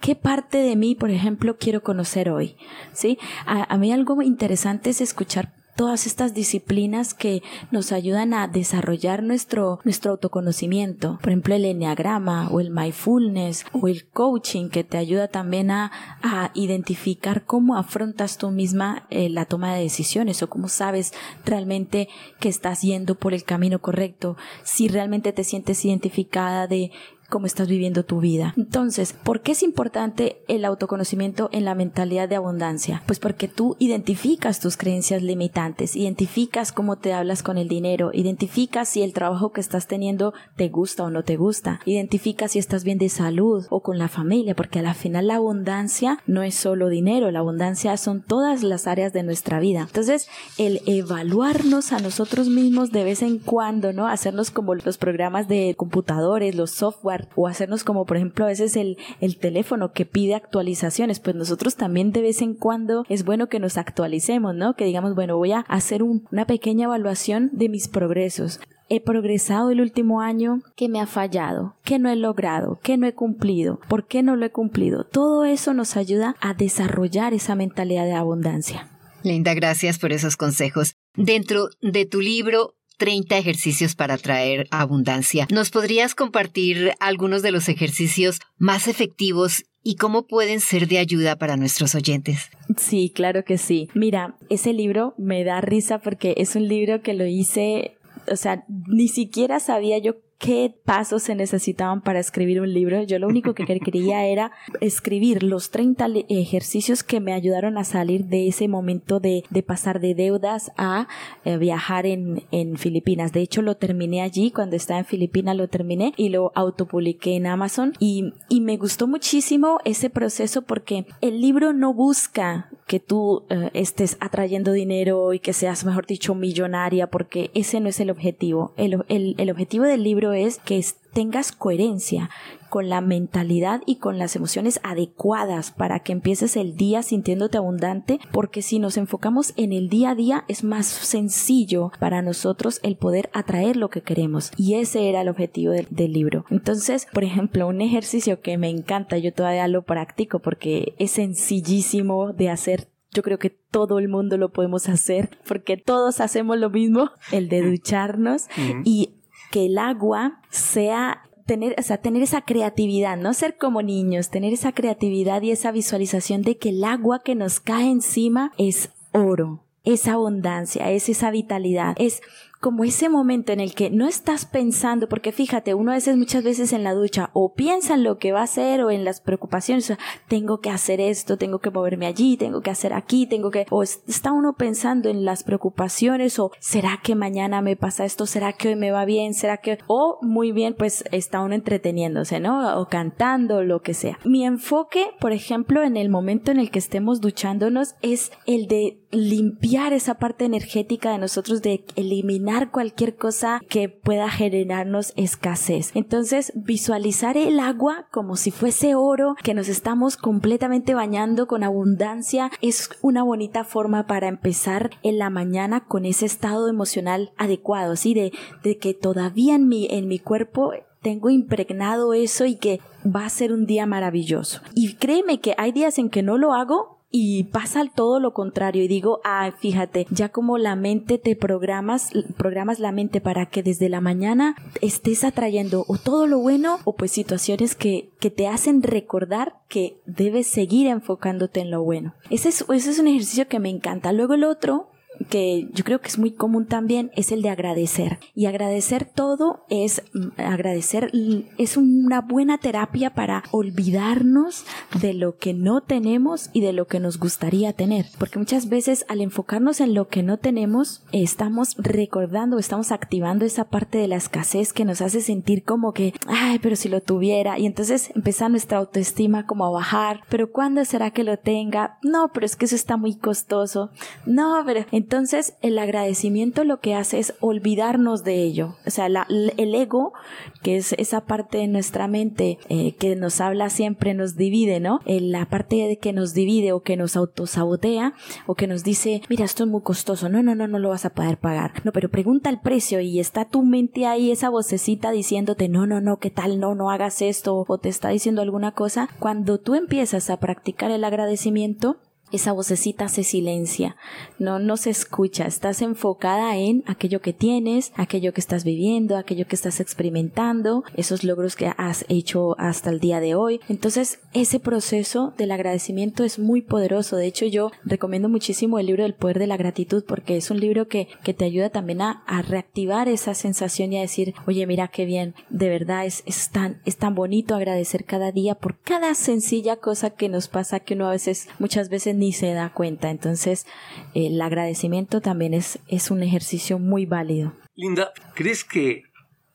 ¿qué 0.00 0.14
parte 0.14 0.58
de 0.58 0.76
mí, 0.76 0.94
por 0.94 1.10
ejemplo, 1.10 1.56
quiero 1.58 1.82
conocer 1.82 2.30
hoy? 2.30 2.56
¿Sí? 2.92 3.18
A, 3.46 3.72
a 3.72 3.78
mí 3.78 3.92
algo 3.92 4.20
interesante 4.22 4.90
es 4.90 5.00
escuchar 5.00 5.52
todas 5.76 6.06
estas 6.06 6.34
disciplinas 6.34 7.14
que 7.14 7.42
nos 7.70 7.92
ayudan 7.92 8.34
a 8.34 8.48
desarrollar 8.48 9.22
nuestro, 9.22 9.80
nuestro 9.84 10.12
autoconocimiento. 10.12 11.18
Por 11.20 11.30
ejemplo, 11.30 11.54
el 11.54 11.64
enneagrama 11.64 12.48
o 12.50 12.60
el 12.60 12.70
mindfulness 12.70 13.64
o 13.72 13.88
el 13.88 14.06
coaching 14.06 14.68
que 14.68 14.84
te 14.84 14.98
ayuda 14.98 15.28
también 15.28 15.70
a, 15.70 15.90
a 16.22 16.50
identificar 16.54 17.44
cómo 17.44 17.76
afrontas 17.76 18.38
tú 18.38 18.50
misma 18.50 19.06
eh, 19.10 19.28
la 19.28 19.46
toma 19.46 19.74
de 19.74 19.82
decisiones 19.82 20.42
o 20.42 20.48
cómo 20.48 20.68
sabes 20.68 21.12
realmente 21.44 22.08
que 22.40 22.48
estás 22.48 22.82
yendo 22.82 23.14
por 23.14 23.34
el 23.34 23.44
camino 23.44 23.80
correcto, 23.80 24.36
si 24.62 24.88
realmente 24.88 25.32
te 25.32 25.44
sientes 25.44 25.84
identificada 25.84 26.66
de 26.66 26.90
cómo 27.34 27.46
estás 27.46 27.66
viviendo 27.66 28.04
tu 28.04 28.20
vida. 28.20 28.54
Entonces, 28.56 29.12
¿por 29.12 29.40
qué 29.40 29.50
es 29.50 29.64
importante 29.64 30.44
el 30.46 30.64
autoconocimiento 30.64 31.48
en 31.50 31.64
la 31.64 31.74
mentalidad 31.74 32.28
de 32.28 32.36
abundancia? 32.36 33.02
Pues 33.06 33.18
porque 33.18 33.48
tú 33.48 33.74
identificas 33.80 34.60
tus 34.60 34.76
creencias 34.76 35.20
limitantes, 35.20 35.96
identificas 35.96 36.70
cómo 36.70 36.94
te 36.94 37.12
hablas 37.12 37.42
con 37.42 37.58
el 37.58 37.66
dinero, 37.66 38.12
identificas 38.14 38.88
si 38.88 39.02
el 39.02 39.12
trabajo 39.12 39.50
que 39.50 39.60
estás 39.60 39.88
teniendo 39.88 40.32
te 40.54 40.68
gusta 40.68 41.02
o 41.02 41.10
no 41.10 41.24
te 41.24 41.34
gusta, 41.34 41.80
identificas 41.86 42.52
si 42.52 42.60
estás 42.60 42.84
bien 42.84 42.98
de 42.98 43.08
salud 43.08 43.66
o 43.68 43.80
con 43.80 43.98
la 43.98 44.06
familia, 44.06 44.54
porque 44.54 44.78
al 44.78 44.94
final 44.94 45.26
la 45.26 45.34
abundancia 45.34 46.20
no 46.28 46.44
es 46.44 46.54
solo 46.54 46.88
dinero, 46.88 47.32
la 47.32 47.40
abundancia 47.40 47.96
son 47.96 48.22
todas 48.22 48.62
las 48.62 48.86
áreas 48.86 49.12
de 49.12 49.24
nuestra 49.24 49.58
vida. 49.58 49.80
Entonces, 49.80 50.28
el 50.56 50.82
evaluarnos 50.86 51.90
a 51.90 51.98
nosotros 51.98 52.48
mismos 52.48 52.92
de 52.92 53.02
vez 53.02 53.22
en 53.22 53.40
cuando, 53.40 53.92
¿no? 53.92 54.06
Hacernos 54.06 54.52
como 54.52 54.76
los 54.76 54.98
programas 54.98 55.48
de 55.48 55.74
computadores, 55.76 56.54
los 56.54 56.70
software 56.70 57.23
o 57.34 57.46
hacernos 57.48 57.84
como 57.84 58.06
por 58.06 58.16
ejemplo 58.16 58.44
a 58.44 58.48
veces 58.48 58.76
el, 58.76 58.98
el 59.20 59.38
teléfono 59.38 59.92
que 59.92 60.06
pide 60.06 60.34
actualizaciones, 60.34 61.20
pues 61.20 61.36
nosotros 61.36 61.76
también 61.76 62.12
de 62.12 62.22
vez 62.22 62.42
en 62.42 62.54
cuando 62.54 63.04
es 63.08 63.24
bueno 63.24 63.48
que 63.48 63.60
nos 63.60 63.76
actualicemos, 63.76 64.54
¿no? 64.54 64.74
Que 64.74 64.84
digamos, 64.84 65.14
bueno, 65.14 65.36
voy 65.36 65.52
a 65.52 65.60
hacer 65.68 66.02
una 66.02 66.46
pequeña 66.46 66.84
evaluación 66.84 67.50
de 67.52 67.68
mis 67.68 67.88
progresos 67.88 68.60
he 68.88 69.00
progresado 69.00 69.70
el 69.70 69.80
último 69.80 70.20
año, 70.20 70.60
¿qué 70.76 70.88
me 70.88 71.00
ha 71.00 71.06
fallado, 71.06 71.76
¿Qué 71.84 71.98
no 71.98 72.10
he 72.10 72.16
logrado, 72.16 72.78
¿Qué 72.82 72.96
no 72.96 73.06
he 73.06 73.14
cumplido, 73.14 73.80
por 73.88 74.06
qué 74.06 74.22
no 74.22 74.36
lo 74.36 74.46
he 74.46 74.50
cumplido. 74.50 75.04
Todo 75.04 75.44
eso 75.44 75.74
nos 75.74 75.96
ayuda 75.96 76.36
a 76.40 76.54
desarrollar 76.54 77.34
esa 77.34 77.54
mentalidad 77.54 78.04
de 78.04 78.12
abundancia. 78.12 78.88
Linda, 79.22 79.54
gracias 79.54 79.98
por 79.98 80.12
esos 80.12 80.36
consejos. 80.36 80.96
Dentro 81.16 81.68
de 81.80 82.04
tu 82.04 82.20
libro 82.20 82.74
30 82.96 83.36
ejercicios 83.38 83.94
para 83.94 84.18
traer 84.18 84.66
abundancia. 84.70 85.46
¿Nos 85.50 85.70
podrías 85.70 86.14
compartir 86.14 86.92
algunos 87.00 87.42
de 87.42 87.52
los 87.52 87.68
ejercicios 87.68 88.40
más 88.58 88.88
efectivos 88.88 89.64
y 89.82 89.96
cómo 89.96 90.26
pueden 90.26 90.60
ser 90.60 90.88
de 90.88 90.98
ayuda 90.98 91.36
para 91.36 91.56
nuestros 91.56 91.94
oyentes? 91.94 92.50
Sí, 92.78 93.12
claro 93.14 93.44
que 93.44 93.58
sí. 93.58 93.88
Mira, 93.94 94.36
ese 94.48 94.72
libro 94.72 95.14
me 95.18 95.44
da 95.44 95.60
risa 95.60 95.98
porque 95.98 96.34
es 96.38 96.56
un 96.56 96.68
libro 96.68 97.02
que 97.02 97.14
lo 97.14 97.26
hice 97.26 97.96
o 98.30 98.36
sea, 98.36 98.64
ni 98.88 99.08
siquiera 99.08 99.60
sabía 99.60 99.98
yo 99.98 100.16
qué 100.44 100.74
pasos 100.84 101.22
se 101.22 101.34
necesitaban 101.34 102.02
para 102.02 102.20
escribir 102.20 102.60
un 102.60 102.70
libro. 102.70 103.02
Yo 103.02 103.18
lo 103.18 103.28
único 103.28 103.54
que 103.54 103.64
quería 103.80 104.26
era 104.26 104.52
escribir 104.82 105.42
los 105.42 105.70
30 105.70 106.06
ejercicios 106.28 107.02
que 107.02 107.18
me 107.18 107.32
ayudaron 107.32 107.78
a 107.78 107.84
salir 107.84 108.26
de 108.26 108.48
ese 108.48 108.68
momento 108.68 109.20
de, 109.20 109.44
de 109.48 109.62
pasar 109.62 110.00
de 110.00 110.14
deudas 110.14 110.70
a 110.76 111.08
eh, 111.46 111.56
viajar 111.56 112.04
en, 112.04 112.42
en, 112.50 112.76
Filipinas. 112.76 113.32
De 113.32 113.40
hecho, 113.40 113.62
lo 113.62 113.76
terminé 113.76 114.20
allí, 114.20 114.50
cuando 114.50 114.76
estaba 114.76 115.00
en 115.00 115.06
Filipinas 115.06 115.56
lo 115.56 115.68
terminé 115.68 116.12
y 116.16 116.28
lo 116.28 116.52
autopubliqué 116.54 117.36
en 117.36 117.46
Amazon 117.46 117.94
y, 117.98 118.34
y 118.50 118.60
me 118.60 118.76
gustó 118.76 119.06
muchísimo 119.06 119.78
ese 119.84 120.10
proceso 120.10 120.62
porque 120.62 121.06
el 121.22 121.40
libro 121.40 121.72
no 121.72 121.94
busca 121.94 122.68
que 122.86 123.00
tú 123.00 123.44
eh, 123.48 123.70
estés 123.72 124.18
atrayendo 124.20 124.72
dinero 124.72 125.32
y 125.32 125.38
que 125.38 125.54
seas, 125.54 125.86
mejor 125.86 126.06
dicho, 126.06 126.34
millonaria, 126.34 127.06
porque 127.06 127.50
ese 127.54 127.80
no 127.80 127.88
es 127.88 127.98
el 128.00 128.10
objetivo. 128.10 128.74
El, 128.76 129.04
el, 129.08 129.34
el 129.38 129.50
objetivo 129.50 129.84
del 129.84 130.02
libro 130.02 130.33
es 130.34 130.58
que 130.58 130.84
tengas 131.12 131.52
coherencia 131.52 132.28
con 132.68 132.88
la 132.88 133.00
mentalidad 133.00 133.82
y 133.86 133.96
con 133.96 134.18
las 134.18 134.34
emociones 134.34 134.80
adecuadas 134.82 135.70
para 135.70 136.00
que 136.00 136.10
empieces 136.10 136.56
el 136.56 136.76
día 136.76 137.04
sintiéndote 137.04 137.56
abundante, 137.56 138.18
porque 138.32 138.62
si 138.62 138.80
nos 138.80 138.96
enfocamos 138.96 139.54
en 139.56 139.72
el 139.72 139.88
día 139.88 140.10
a 140.10 140.14
día 140.16 140.44
es 140.48 140.64
más 140.64 140.86
sencillo 140.86 141.92
para 142.00 142.20
nosotros 142.20 142.80
el 142.82 142.96
poder 142.96 143.30
atraer 143.32 143.76
lo 143.76 143.90
que 143.90 144.02
queremos. 144.02 144.50
Y 144.56 144.74
ese 144.74 145.08
era 145.08 145.20
el 145.20 145.28
objetivo 145.28 145.72
del, 145.72 145.86
del 145.90 146.12
libro. 146.12 146.44
Entonces, 146.50 147.06
por 147.12 147.22
ejemplo, 147.22 147.68
un 147.68 147.80
ejercicio 147.80 148.40
que 148.40 148.58
me 148.58 148.70
encanta, 148.70 149.18
yo 149.18 149.32
todavía 149.32 149.68
lo 149.68 149.84
practico 149.84 150.40
porque 150.40 150.94
es 150.98 151.12
sencillísimo 151.12 152.32
de 152.32 152.50
hacer 152.50 152.88
yo 153.14 153.22
creo 153.22 153.38
que 153.38 153.50
todo 153.50 154.00
el 154.00 154.08
mundo 154.08 154.36
lo 154.36 154.50
podemos 154.50 154.88
hacer 154.88 155.38
porque 155.46 155.76
todos 155.76 156.20
hacemos 156.20 156.58
lo 156.58 156.68
mismo, 156.68 157.12
el 157.30 157.48
de 157.48 157.62
ducharnos 157.62 158.48
y 158.84 159.14
que 159.54 159.66
el 159.66 159.78
agua 159.78 160.40
sea 160.50 161.22
tener, 161.46 161.76
o 161.78 161.82
sea, 161.82 161.98
tener 161.98 162.24
esa 162.24 162.40
creatividad, 162.40 163.16
no 163.16 163.32
ser 163.34 163.56
como 163.56 163.82
niños, 163.82 164.28
tener 164.28 164.52
esa 164.52 164.72
creatividad 164.72 165.42
y 165.42 165.52
esa 165.52 165.70
visualización 165.70 166.42
de 166.42 166.56
que 166.58 166.70
el 166.70 166.82
agua 166.82 167.20
que 167.22 167.36
nos 167.36 167.60
cae 167.60 167.88
encima 167.88 168.50
es 168.58 168.90
oro, 169.12 169.62
es 169.84 170.08
abundancia, 170.08 170.90
es 170.90 171.08
esa 171.08 171.30
vitalidad, 171.30 171.94
es 172.00 172.20
como 172.64 172.82
ese 172.82 173.10
momento 173.10 173.52
en 173.52 173.60
el 173.60 173.74
que 173.74 173.90
no 173.90 174.08
estás 174.08 174.46
pensando, 174.46 175.06
porque 175.06 175.32
fíjate, 175.32 175.74
uno 175.74 175.90
a 175.90 175.96
veces 175.96 176.16
muchas 176.16 176.42
veces 176.42 176.72
en 176.72 176.82
la 176.82 176.94
ducha 176.94 177.28
o 177.34 177.52
piensa 177.52 177.92
en 177.92 178.04
lo 178.04 178.16
que 178.16 178.32
va 178.32 178.40
a 178.40 178.44
hacer 178.44 178.80
o 178.80 178.90
en 178.90 179.04
las 179.04 179.20
preocupaciones, 179.20 179.92
tengo 180.28 180.62
que 180.62 180.70
hacer 180.70 180.98
esto, 180.98 181.36
tengo 181.36 181.58
que 181.58 181.70
moverme 181.70 182.06
allí, 182.06 182.38
tengo 182.38 182.62
que 182.62 182.70
hacer 182.70 182.94
aquí, 182.94 183.26
tengo 183.26 183.50
que, 183.50 183.66
o 183.68 183.82
está 183.82 184.32
uno 184.32 184.54
pensando 184.54 185.10
en 185.10 185.26
las 185.26 185.44
preocupaciones 185.44 186.38
o 186.38 186.52
será 186.58 187.00
que 187.02 187.14
mañana 187.14 187.60
me 187.60 187.76
pasa 187.76 188.06
esto, 188.06 188.24
será 188.24 188.54
que 188.54 188.68
hoy 188.68 188.76
me 188.76 188.92
va 188.92 189.04
bien, 189.04 189.34
será 189.34 189.58
que, 189.58 189.78
o 189.86 190.18
muy 190.22 190.50
bien, 190.50 190.74
pues 190.74 191.04
está 191.12 191.42
uno 191.42 191.54
entreteniéndose, 191.54 192.40
¿no? 192.40 192.80
O 192.80 192.88
cantando, 192.88 193.62
lo 193.62 193.82
que 193.82 193.92
sea. 193.92 194.18
Mi 194.24 194.46
enfoque, 194.46 195.10
por 195.20 195.32
ejemplo, 195.32 195.82
en 195.82 195.98
el 195.98 196.08
momento 196.08 196.50
en 196.50 196.58
el 196.58 196.70
que 196.70 196.78
estemos 196.78 197.20
duchándonos 197.20 197.94
es 198.00 198.32
el 198.46 198.68
de 198.68 199.04
limpiar 199.10 199.92
esa 199.92 200.14
parte 200.14 200.44
energética 200.44 201.12
de 201.12 201.18
nosotros, 201.18 201.62
de 201.62 201.84
eliminar 201.94 202.53
cualquier 202.70 203.16
cosa 203.16 203.60
que 203.68 203.88
pueda 203.88 204.30
generarnos 204.30 205.12
escasez. 205.16 205.90
Entonces, 205.94 206.52
visualizar 206.54 207.36
el 207.36 207.60
agua 207.60 208.06
como 208.10 208.36
si 208.36 208.50
fuese 208.50 208.94
oro, 208.94 209.36
que 209.42 209.54
nos 209.54 209.68
estamos 209.68 210.16
completamente 210.16 210.94
bañando 210.94 211.46
con 211.46 211.64
abundancia, 211.64 212.50
es 212.60 212.90
una 213.02 213.22
bonita 213.22 213.64
forma 213.64 214.06
para 214.06 214.28
empezar 214.28 214.90
en 215.02 215.18
la 215.18 215.30
mañana 215.30 215.84
con 215.86 216.04
ese 216.04 216.26
estado 216.26 216.68
emocional 216.68 217.32
adecuado, 217.36 217.92
así 217.92 218.14
de, 218.14 218.32
de 218.62 218.78
que 218.78 218.94
todavía 218.94 219.54
en 219.54 219.68
mi, 219.68 219.86
en 219.90 220.08
mi 220.08 220.18
cuerpo 220.18 220.72
tengo 221.04 221.28
impregnado 221.28 222.14
eso 222.14 222.46
y 222.46 222.56
que 222.56 222.80
va 223.04 223.26
a 223.26 223.30
ser 223.30 223.52
un 223.52 223.66
día 223.66 223.84
maravilloso. 223.84 224.62
Y 224.74 224.94
créeme 224.94 225.38
que 225.40 225.54
hay 225.58 225.70
días 225.70 225.98
en 225.98 226.08
que 226.08 226.22
no 226.22 226.38
lo 226.38 226.54
hago 226.54 226.93
y 227.16 227.44
pasa 227.44 227.84
todo 227.94 228.18
lo 228.18 228.34
contrario 228.34 228.82
y 228.82 228.88
digo, 228.88 229.20
ah, 229.22 229.52
fíjate, 229.56 230.08
ya 230.10 230.30
como 230.30 230.58
la 230.58 230.74
mente 230.74 231.16
te 231.16 231.36
programas, 231.36 232.10
programas 232.36 232.80
la 232.80 232.90
mente 232.90 233.20
para 233.20 233.46
que 233.46 233.62
desde 233.62 233.88
la 233.88 234.00
mañana 234.00 234.56
estés 234.80 235.22
atrayendo 235.22 235.84
o 235.86 235.96
todo 235.96 236.26
lo 236.26 236.40
bueno 236.40 236.80
o 236.82 236.96
pues 236.96 237.12
situaciones 237.12 237.76
que, 237.76 238.10
que 238.18 238.32
te 238.32 238.48
hacen 238.48 238.82
recordar 238.82 239.60
que 239.68 240.00
debes 240.06 240.48
seguir 240.48 240.88
enfocándote 240.88 241.60
en 241.60 241.70
lo 241.70 241.84
bueno. 241.84 242.14
Ese 242.30 242.48
es, 242.48 242.64
ese 242.68 242.90
es 242.90 242.98
un 242.98 243.06
ejercicio 243.06 243.46
que 243.46 243.60
me 243.60 243.70
encanta. 243.70 244.10
Luego 244.10 244.34
el 244.34 244.42
otro 244.42 244.88
que 245.28 245.68
yo 245.72 245.84
creo 245.84 246.00
que 246.00 246.08
es 246.08 246.18
muy 246.18 246.32
común 246.32 246.66
también 246.66 247.10
es 247.16 247.32
el 247.32 247.42
de 247.42 247.50
agradecer. 247.50 248.18
Y 248.34 248.46
agradecer 248.46 249.04
todo 249.04 249.64
es 249.68 250.02
mm, 250.12 250.40
agradecer 250.40 251.10
es 251.58 251.76
una 251.76 252.20
buena 252.20 252.58
terapia 252.58 253.14
para 253.14 253.42
olvidarnos 253.50 254.64
de 255.00 255.14
lo 255.14 255.36
que 255.36 255.54
no 255.54 255.80
tenemos 255.80 256.50
y 256.52 256.60
de 256.60 256.72
lo 256.72 256.86
que 256.86 257.00
nos 257.00 257.18
gustaría 257.18 257.72
tener. 257.72 258.06
Porque 258.18 258.38
muchas 258.38 258.68
veces 258.68 259.04
al 259.08 259.20
enfocarnos 259.20 259.80
en 259.80 259.94
lo 259.94 260.08
que 260.08 260.22
no 260.22 260.38
tenemos, 260.38 261.02
estamos 261.12 261.76
recordando, 261.78 262.58
estamos 262.58 262.92
activando 262.92 263.44
esa 263.44 263.64
parte 263.64 263.98
de 263.98 264.08
la 264.08 264.16
escasez 264.16 264.72
que 264.72 264.84
nos 264.84 265.00
hace 265.00 265.20
sentir 265.20 265.64
como 265.64 265.92
que, 265.92 266.14
ay, 266.26 266.58
pero 266.60 266.76
si 266.76 266.88
lo 266.88 267.00
tuviera. 267.00 267.58
Y 267.58 267.66
entonces 267.66 268.10
empieza 268.14 268.48
nuestra 268.48 268.78
autoestima 268.78 269.46
como 269.46 269.64
a 269.66 269.70
bajar. 269.70 270.20
Pero 270.28 270.50
¿cuándo 270.50 270.84
será 270.84 271.10
que 271.10 271.24
lo 271.24 271.38
tenga? 271.38 271.98
No, 272.02 272.30
pero 272.32 272.46
es 272.46 272.56
que 272.56 272.66
eso 272.66 272.76
está 272.76 272.96
muy 272.96 273.16
costoso. 273.16 273.90
No, 274.26 274.62
pero 274.66 274.84
entonces, 275.04 275.52
el 275.60 275.78
agradecimiento 275.78 276.64
lo 276.64 276.80
que 276.80 276.94
hace 276.94 277.18
es 277.18 277.34
olvidarnos 277.40 278.24
de 278.24 278.42
ello. 278.42 278.76
O 278.86 278.90
sea, 278.90 279.04
el 279.06 279.74
ego, 279.74 280.14
que 280.62 280.78
es 280.78 280.94
esa 280.94 281.26
parte 281.26 281.58
de 281.58 281.68
nuestra 281.68 282.08
mente 282.08 282.58
eh, 282.70 282.94
que 282.94 283.14
nos 283.14 283.42
habla 283.42 283.68
siempre, 283.68 284.14
nos 284.14 284.34
divide, 284.34 284.80
¿no? 284.80 285.00
Eh, 285.04 285.20
la 285.20 285.44
parte 285.50 285.76
de 285.76 285.98
que 285.98 286.14
nos 286.14 286.32
divide 286.32 286.72
o 286.72 286.80
que 286.80 286.96
nos 286.96 287.16
autosabotea 287.16 288.14
o 288.46 288.54
que 288.54 288.66
nos 288.66 288.82
dice, 288.82 289.20
mira, 289.28 289.44
esto 289.44 289.64
es 289.64 289.68
muy 289.68 289.82
costoso, 289.82 290.30
no, 290.30 290.42
no, 290.42 290.54
no, 290.54 290.68
no 290.68 290.78
lo 290.78 290.88
vas 290.88 291.04
a 291.04 291.12
poder 291.12 291.36
pagar. 291.36 291.84
No, 291.84 291.92
pero 291.92 292.08
pregunta 292.08 292.48
el 292.48 292.60
precio 292.60 293.00
y 293.00 293.20
está 293.20 293.44
tu 293.44 293.62
mente 293.62 294.06
ahí, 294.06 294.30
esa 294.30 294.48
vocecita 294.48 295.10
diciéndote, 295.10 295.68
no, 295.68 295.86
no, 295.86 296.00
no, 296.00 296.16
¿qué 296.16 296.30
tal? 296.30 296.58
No, 296.58 296.74
no 296.74 296.90
hagas 296.90 297.20
esto 297.20 297.66
o 297.68 297.76
te 297.76 297.90
está 297.90 298.08
diciendo 298.08 298.40
alguna 298.40 298.72
cosa. 298.72 299.10
Cuando 299.18 299.58
tú 299.58 299.74
empiezas 299.74 300.30
a 300.30 300.40
practicar 300.40 300.90
el 300.90 301.04
agradecimiento, 301.04 301.98
esa 302.34 302.52
vocecita 302.52 303.08
se 303.08 303.24
silencia, 303.24 303.96
no, 304.38 304.58
no 304.58 304.76
se 304.76 304.90
escucha, 304.90 305.46
estás 305.46 305.82
enfocada 305.82 306.56
en 306.56 306.82
aquello 306.86 307.20
que 307.20 307.32
tienes, 307.32 307.92
aquello 307.96 308.32
que 308.32 308.40
estás 308.40 308.64
viviendo, 308.64 309.16
aquello 309.16 309.46
que 309.46 309.56
estás 309.56 309.80
experimentando, 309.80 310.84
esos 310.94 311.24
logros 311.24 311.56
que 311.56 311.72
has 311.76 312.04
hecho 312.08 312.56
hasta 312.58 312.90
el 312.90 313.00
día 313.00 313.20
de 313.20 313.34
hoy. 313.34 313.60
Entonces, 313.68 314.20
ese 314.32 314.60
proceso 314.60 315.32
del 315.36 315.52
agradecimiento 315.52 316.24
es 316.24 316.38
muy 316.38 316.62
poderoso. 316.62 317.16
De 317.16 317.26
hecho, 317.26 317.46
yo 317.46 317.70
recomiendo 317.84 318.28
muchísimo 318.28 318.78
el 318.78 318.86
libro 318.86 319.04
del 319.04 319.14
poder 319.14 319.38
de 319.38 319.46
la 319.46 319.56
gratitud 319.56 320.04
porque 320.06 320.36
es 320.36 320.50
un 320.50 320.60
libro 320.60 320.88
que, 320.88 321.08
que 321.22 321.34
te 321.34 321.44
ayuda 321.44 321.70
también 321.70 322.02
a, 322.02 322.22
reactivar 322.46 323.08
esa 323.08 323.34
sensación 323.34 323.92
y 323.92 323.98
a 323.98 324.02
decir, 324.02 324.34
oye, 324.46 324.66
mira 324.66 324.88
qué 324.88 325.04
bien, 325.04 325.34
de 325.50 325.68
verdad 325.68 326.04
es, 326.04 326.22
tan, 326.50 326.80
es 326.84 326.96
tan 326.96 327.14
bonito 327.14 327.54
agradecer 327.54 328.04
cada 328.04 328.32
día 328.32 328.54
por 328.54 328.78
cada 328.78 329.14
sencilla 329.14 329.76
cosa 329.76 330.10
que 330.10 330.28
nos 330.28 330.48
pasa 330.48 330.80
que 330.80 330.94
uno 330.94 331.06
a 331.06 331.12
veces, 331.12 331.48
muchas 331.58 331.88
veces 331.88 332.16
se 332.32 332.52
da 332.52 332.72
cuenta. 332.72 333.10
Entonces, 333.10 333.66
el 334.14 334.40
agradecimiento 334.40 335.20
también 335.20 335.54
es, 335.54 335.78
es 335.88 336.10
un 336.10 336.22
ejercicio 336.22 336.78
muy 336.78 337.06
válido. 337.06 337.52
Linda, 337.76 338.12
¿crees 338.34 338.64
que 338.64 339.02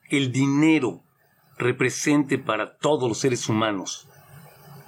el 0.08 0.32
dinero 0.32 1.02
represente 1.58 2.38
para 2.38 2.76
todos 2.76 3.08
los 3.08 3.18
seres 3.18 3.48
humanos 3.48 4.06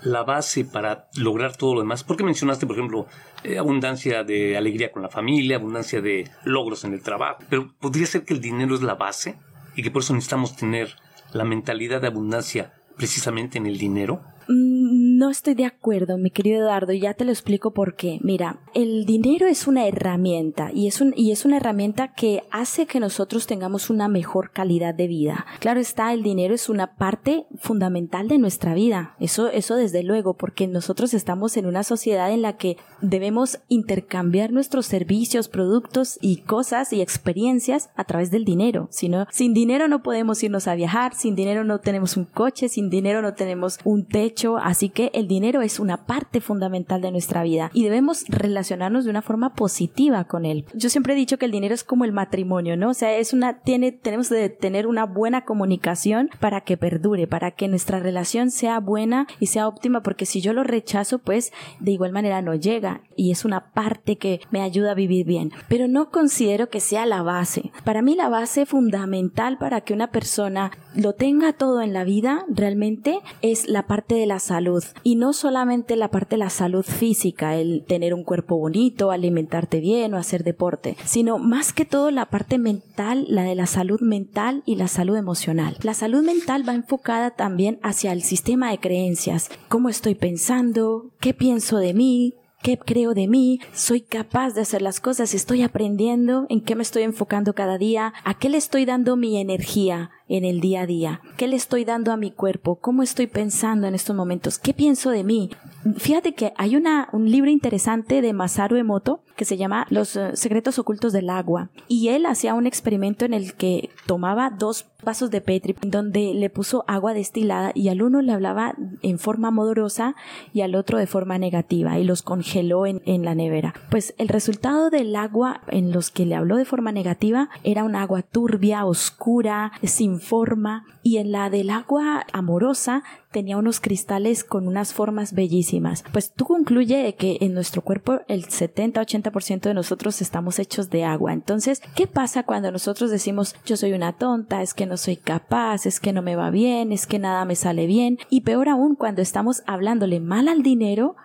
la 0.03 0.25
base 0.25 0.65
para 0.65 1.09
lograr 1.17 1.57
todo 1.57 1.75
lo 1.75 1.81
demás? 1.81 2.05
Porque 2.05 2.25
mencionaste, 2.25 2.67
por 2.67 2.77
ejemplo, 2.77 3.07
eh, 3.45 3.59
abundancia 3.59 4.25
de 4.25 4.57
alegría 4.57 4.93
con 4.93 5.03
la 5.03 5.09
familia, 5.09 5.57
abundancia 5.57 6.01
de 6.01 6.29
logros 6.45 6.85
en 6.85 6.93
el 6.93 7.03
trabajo, 7.03 7.43
pero 7.49 7.75
¿podría 7.79 8.07
ser 8.07 8.25
que 8.25 8.35
el 8.35 8.41
dinero 8.41 8.75
es 8.75 8.83
la 8.83 8.95
base 8.95 9.39
y 9.77 9.83
que 9.83 9.91
por 9.91 10.03
eso 10.03 10.15
necesitamos 10.15 10.57
tener 10.57 10.97
la 11.33 11.45
mentalidad 11.45 12.01
de 12.01 12.09
abundancia 12.09 12.75
precisamente 12.97 13.59
en 13.59 13.67
el 13.67 13.79
dinero? 13.79 14.23
Mm, 14.49 15.19
no 15.19 15.31
estoy 15.31 15.55
de 15.55 15.65
acuerdo, 15.65 16.19
mi 16.19 16.31
querido 16.31 16.63
Eduardo, 16.63 16.93
y 16.93 17.01
ya 17.01 17.15
te 17.15 17.25
lo 17.25 17.31
explico 17.31 17.73
por 17.73 17.95
qué. 17.95 18.19
Mira, 18.23 18.61
el 18.75 19.05
dinero 19.05 19.47
es 19.47 19.67
una 19.67 19.87
herramienta 19.87 20.71
y 20.73 20.87
es, 20.87 21.01
un, 21.01 21.15
y 21.17 21.31
es 21.31 21.45
una 21.45 21.59
herramienta 21.59 22.15
que 22.15 22.43
hace 22.51 22.87
que 22.87 23.01
nosotros 23.01 23.47
tengamos 23.47 23.91
una 23.91 24.09
mejor 24.09 24.51
calidad 24.51 24.95
de 24.95 25.07
vida. 25.07 25.47
Claro 25.61 25.81
está, 25.81 26.13
el 26.13 26.23
dinero 26.23 26.55
es 26.55 26.69
una 26.69 26.97
parte 26.97 27.47
fundamental 27.59 28.29
de 28.29 28.39
nuestra 28.39 28.75
vida. 28.75 29.15
Eso, 29.21 29.49
eso 29.49 29.77
desde 29.77 30.03
luego, 30.03 30.35
porque 30.35 30.67
nosotros 30.67 31.15
estamos 31.15 31.57
en 31.57 31.67
una 31.67 31.83
sociedad 31.83 32.33
en 32.33 32.43
la 32.43 32.57
que 32.57 32.77
debemos 33.01 33.61
intercambiar 33.69 34.53
nuestros 34.53 34.87
servicios, 34.87 35.49
productos 35.49 36.19
y 36.21 36.39
cosas 36.39 36.93
y 36.93 37.01
experiencias 37.01 37.91
a 37.95 38.05
través 38.05 38.31
del 38.31 38.45
dinero. 38.45 38.89
Si 38.91 39.13
sin 39.31 39.53
dinero 39.53 39.89
no 39.89 40.03
podemos 40.03 40.43
irnos 40.43 40.69
a 40.69 40.75
viajar, 40.75 41.15
sin 41.15 41.35
dinero 41.35 41.65
no 41.65 41.81
tenemos 41.81 42.17
un 42.17 42.25
coche, 42.25 42.69
sin 42.69 42.89
dinero 42.89 43.21
no 43.21 43.35
tenemos 43.35 43.79
un 43.85 44.07
techo 44.07 44.32
así 44.61 44.89
que 44.89 45.11
el 45.15 45.29
dinero 45.29 45.63
es 45.63 45.79
una 45.79 46.07
parte 46.07 46.41
fundamental 46.41 47.01
de 47.01 47.11
nuestra 47.11 47.43
vida 47.43 47.71
y 47.73 47.85
debemos 47.85 48.25
relacionarnos 48.29 49.05
de 49.05 49.11
una 49.11 49.23
forma 49.23 49.55
positiva 49.55 50.25
con 50.25 50.45
él. 50.45 50.65
Yo 50.75 50.89
siempre 50.89 51.15
he 51.15 51.17
dicho 51.17 51.39
que 51.39 51.47
el 51.47 51.53
dinero 51.53 51.75
es 51.75 51.85
como 51.85 52.05
el 52.05 52.13
matrimonio, 52.13 52.77
¿no? 52.77 52.91
O 52.91 52.95
sea, 52.95 53.17
es 53.17 53.33
una, 53.33 53.61
tiene, 53.61 53.93
tenemos 53.93 54.29
de 54.29 54.49
tener 54.49 54.87
una 54.87 55.05
buena 55.05 55.45
comunicación 55.45 56.31
para 56.41 56.63
que 56.63 56.77
perdure, 56.77 57.27
para 57.27 57.53
que 57.53 57.69
nuestra 57.69 58.01
relación 58.01 58.51
sea 58.51 58.81
buena 58.81 59.27
y 59.41 59.47
sea 59.47 59.69
óptima, 59.69 60.03
porque 60.03 60.27
si 60.27 60.41
yo 60.41 60.53
lo 60.53 60.65
rechazo, 60.65 61.19
pues 61.19 61.53
de 61.81 61.93
igual 61.93 62.13
manera 62.13 62.43
no 62.43 62.55
llega 62.55 63.03
y 63.17 63.31
es 63.31 63.45
una 63.45 63.73
parte 63.73 64.17
que 64.17 64.41
me 64.51 64.63
ayuda 64.63 64.93
a 64.93 64.95
vivir 64.95 65.27
bien. 65.27 65.53
Pero 65.69 65.89
no 65.89 66.11
considero 66.11 66.69
que 66.69 66.81
sea 66.81 67.07
la 67.07 67.23
base. 67.23 67.71
Para 67.85 68.03
mí 68.03 68.15
la 68.15 68.29
base 68.29 68.67
fundamental 68.67 69.59
para 69.59 69.83
que 69.83 69.95
una 69.95 70.11
persona 70.11 70.71
lo 70.95 71.15
tenga 71.15 71.53
todo 71.53 71.83
en 71.83 71.93
la 71.93 72.05
vida, 72.05 72.45
realmente 72.49 73.21
es 73.41 73.69
la 73.69 73.87
parte 73.87 74.15
de 74.15 74.22
la 74.27 74.39
salud. 74.39 74.83
Y 75.03 75.17
no 75.17 75.33
solamente 75.33 75.97
la 75.97 76.11
parte 76.11 76.37
de 76.37 76.39
la 76.39 76.51
salud 76.51 76.85
física, 76.85 77.57
el 77.57 77.85
tener 77.87 78.15
un 78.15 78.25
cuerpo 78.25 78.57
bonito, 78.57 79.11
alimentarte 79.11 79.81
bien 79.81 80.15
o 80.15 80.19
hacer 80.19 80.45
deporte, 80.45 80.97
sino 81.05 81.39
más 81.39 81.73
que 81.73 81.85
todo 81.85 82.11
la 82.11 82.27
parte 82.27 82.59
mental, 82.59 83.27
la 83.29 83.43
de 83.43 83.55
la 83.55 83.67
salud 83.67 84.01
mental 84.01 84.63
y 84.67 84.77
la 84.77 84.89
salud 84.89 85.17
emocional. 85.17 85.77
La 85.83 85.95
salud 85.95 86.25
mental 86.25 86.69
va 86.69 86.75
enfocada 86.75 87.31
también 87.31 87.79
hacia 87.83 88.13
el 88.13 88.23
sistema 88.23 88.71
de 88.71 88.79
creencias. 88.79 89.51
¿Cómo 89.69 89.89
estoy 89.89 90.15
pensando? 90.15 91.11
¿Qué 91.21 91.35
pienso 91.35 91.79
de 91.79 91.95
mí? 91.95 92.35
Qué 92.63 92.79
creo 92.79 93.13
de 93.13 93.29
mí, 93.29 93.61
soy 93.73 94.01
capaz 94.01 94.55
de 94.55 94.63
hacer 94.63 94.83
las 94.83 95.01
cosas, 95.01 95.35
estoy 95.35 95.63
aprendiendo, 95.63 96.47
en 96.49 96.61
qué 96.61 96.77
me 96.77 96.83
estoy 96.83 97.03
enfocando 97.03 97.55
cada 97.55 97.77
día, 97.77 98.15
a 98.25 98.35
qué 98.35 98.49
le 98.49 98.59
estoy 98.59 98.85
dando 98.85 99.17
mi 99.17 99.41
energía 99.41 100.11
en 100.29 100.45
el 100.45 100.61
día 100.61 100.83
a 100.83 100.87
día, 100.87 101.21
qué 101.37 101.49
le 101.49 101.57
estoy 101.57 101.85
dando 101.85 102.13
a 102.13 102.17
mi 102.17 102.31
cuerpo, 102.31 102.77
cómo 102.77 103.03
estoy 103.03 103.27
pensando 103.27 103.87
en 103.87 103.95
estos 103.95 104.17
momentos, 104.17 104.59
qué 104.59 104.73
pienso 104.73 105.11
de 105.11 105.25
mí. 105.25 105.51
Fíjate 105.97 106.35
que 106.35 106.53
hay 106.57 106.77
una, 106.77 107.09
un 107.13 107.31
libro 107.31 107.51
interesante 107.51 108.23
de 108.23 108.33
Masaru 108.33 108.77
Emoto 108.77 109.23
que 109.37 109.45
se 109.45 109.57
llama 109.57 109.87
Los 109.91 110.17
eh, 110.17 110.37
secretos 110.37 110.79
ocultos 110.79 111.13
del 111.13 111.31
agua 111.31 111.71
y 111.89 112.09
él 112.09 112.27
hacía 112.27 112.55
un 112.55 112.67
experimento 112.67 113.25
en 113.25 113.35
el 113.35 113.55
que 113.55 113.91
tomaba 114.07 114.51
dos 114.51 114.87
vasos 115.05 115.31
de 115.31 115.41
Petri 115.41 115.75
donde 115.83 116.33
le 116.35 116.51
puso 116.51 116.85
agua 116.87 117.13
destilada 117.15 117.73
y 117.75 117.89
al 117.89 118.03
uno 118.03 118.23
le 118.23 118.33
hablaba 118.33 118.75
en 119.03 119.19
forma 119.19 119.51
modorosa 119.51 120.15
y 120.53 120.61
al 120.61 120.75
otro 120.75 120.99
de 120.99 121.07
forma 121.07 121.39
negativa 121.39 121.99
y 121.99 122.05
los 122.05 122.23
congeló 122.23 122.87
en, 122.87 123.03
en 123.05 123.25
la 123.25 123.35
nevera. 123.35 123.75
Pues 123.91 124.15
el 124.19 124.29
resultado 124.29 124.91
del 124.91 125.15
agua 125.17 125.63
en 125.69 125.93
los 125.93 126.11
que 126.11 126.27
le 126.27 126.35
habló 126.35 126.57
de 126.57 126.65
forma 126.65 126.93
negativa 126.93 127.49
era 127.65 127.85
un 127.85 127.97
agua 127.97 128.23
turbia, 128.23 128.85
oscura, 128.85 129.73
sin 129.83 130.21
forma 130.21 130.85
y 131.03 131.17
en 131.19 131.33
la 131.33 131.51
del 131.51 131.71
agua 131.71 132.25
amorosa 132.33 133.03
tenía 133.33 133.57
unos 133.57 133.81
cristales 133.81 134.45
con 134.45 134.69
unas 134.69 134.93
formas 134.93 135.33
bellísimas. 135.33 136.05
Pues 136.13 136.33
tú 136.33 136.45
concluye 136.45 137.15
que 137.15 137.39
en 137.41 137.55
nuestro 137.55 137.83
cuerpo 137.83 138.21
el 138.29 138.47
70-80% 138.47 139.22
de 139.23 139.75
nosotros 139.75 140.21
estamos 140.21 140.59
hechos 140.59 140.91
de 140.91 141.05
agua. 141.05 141.33
Entonces, 141.33 141.83
¿qué 141.95 142.07
pasa 142.07 142.43
cuando 142.43 142.71
nosotros 142.71 143.11
decimos 143.11 143.55
yo 143.65 143.77
soy 143.77 143.93
una 143.93 144.13
tonta, 144.13 144.63
es 144.63 144.75
que 144.75 144.87
no 144.87 144.97
soy 144.97 145.17
capaz, 145.17 145.87
es 145.87 146.01
que 146.01 146.13
no 146.13 146.23
me 146.23 146.37
va 146.37 146.51
bien, 146.51 146.93
es 146.93 147.07
que 147.07 147.19
nada 147.19 147.45
me 147.45 147.57
sale 147.57 147.87
bien? 147.87 148.19
Y 148.31 148.43
peor 148.43 148.69
aún 148.69 148.95
cuando 148.95 149.23
estamos 149.23 149.63
hablándole 149.67 150.21
mal 150.21 150.49
al 150.49 150.63
dinero, 150.63 151.17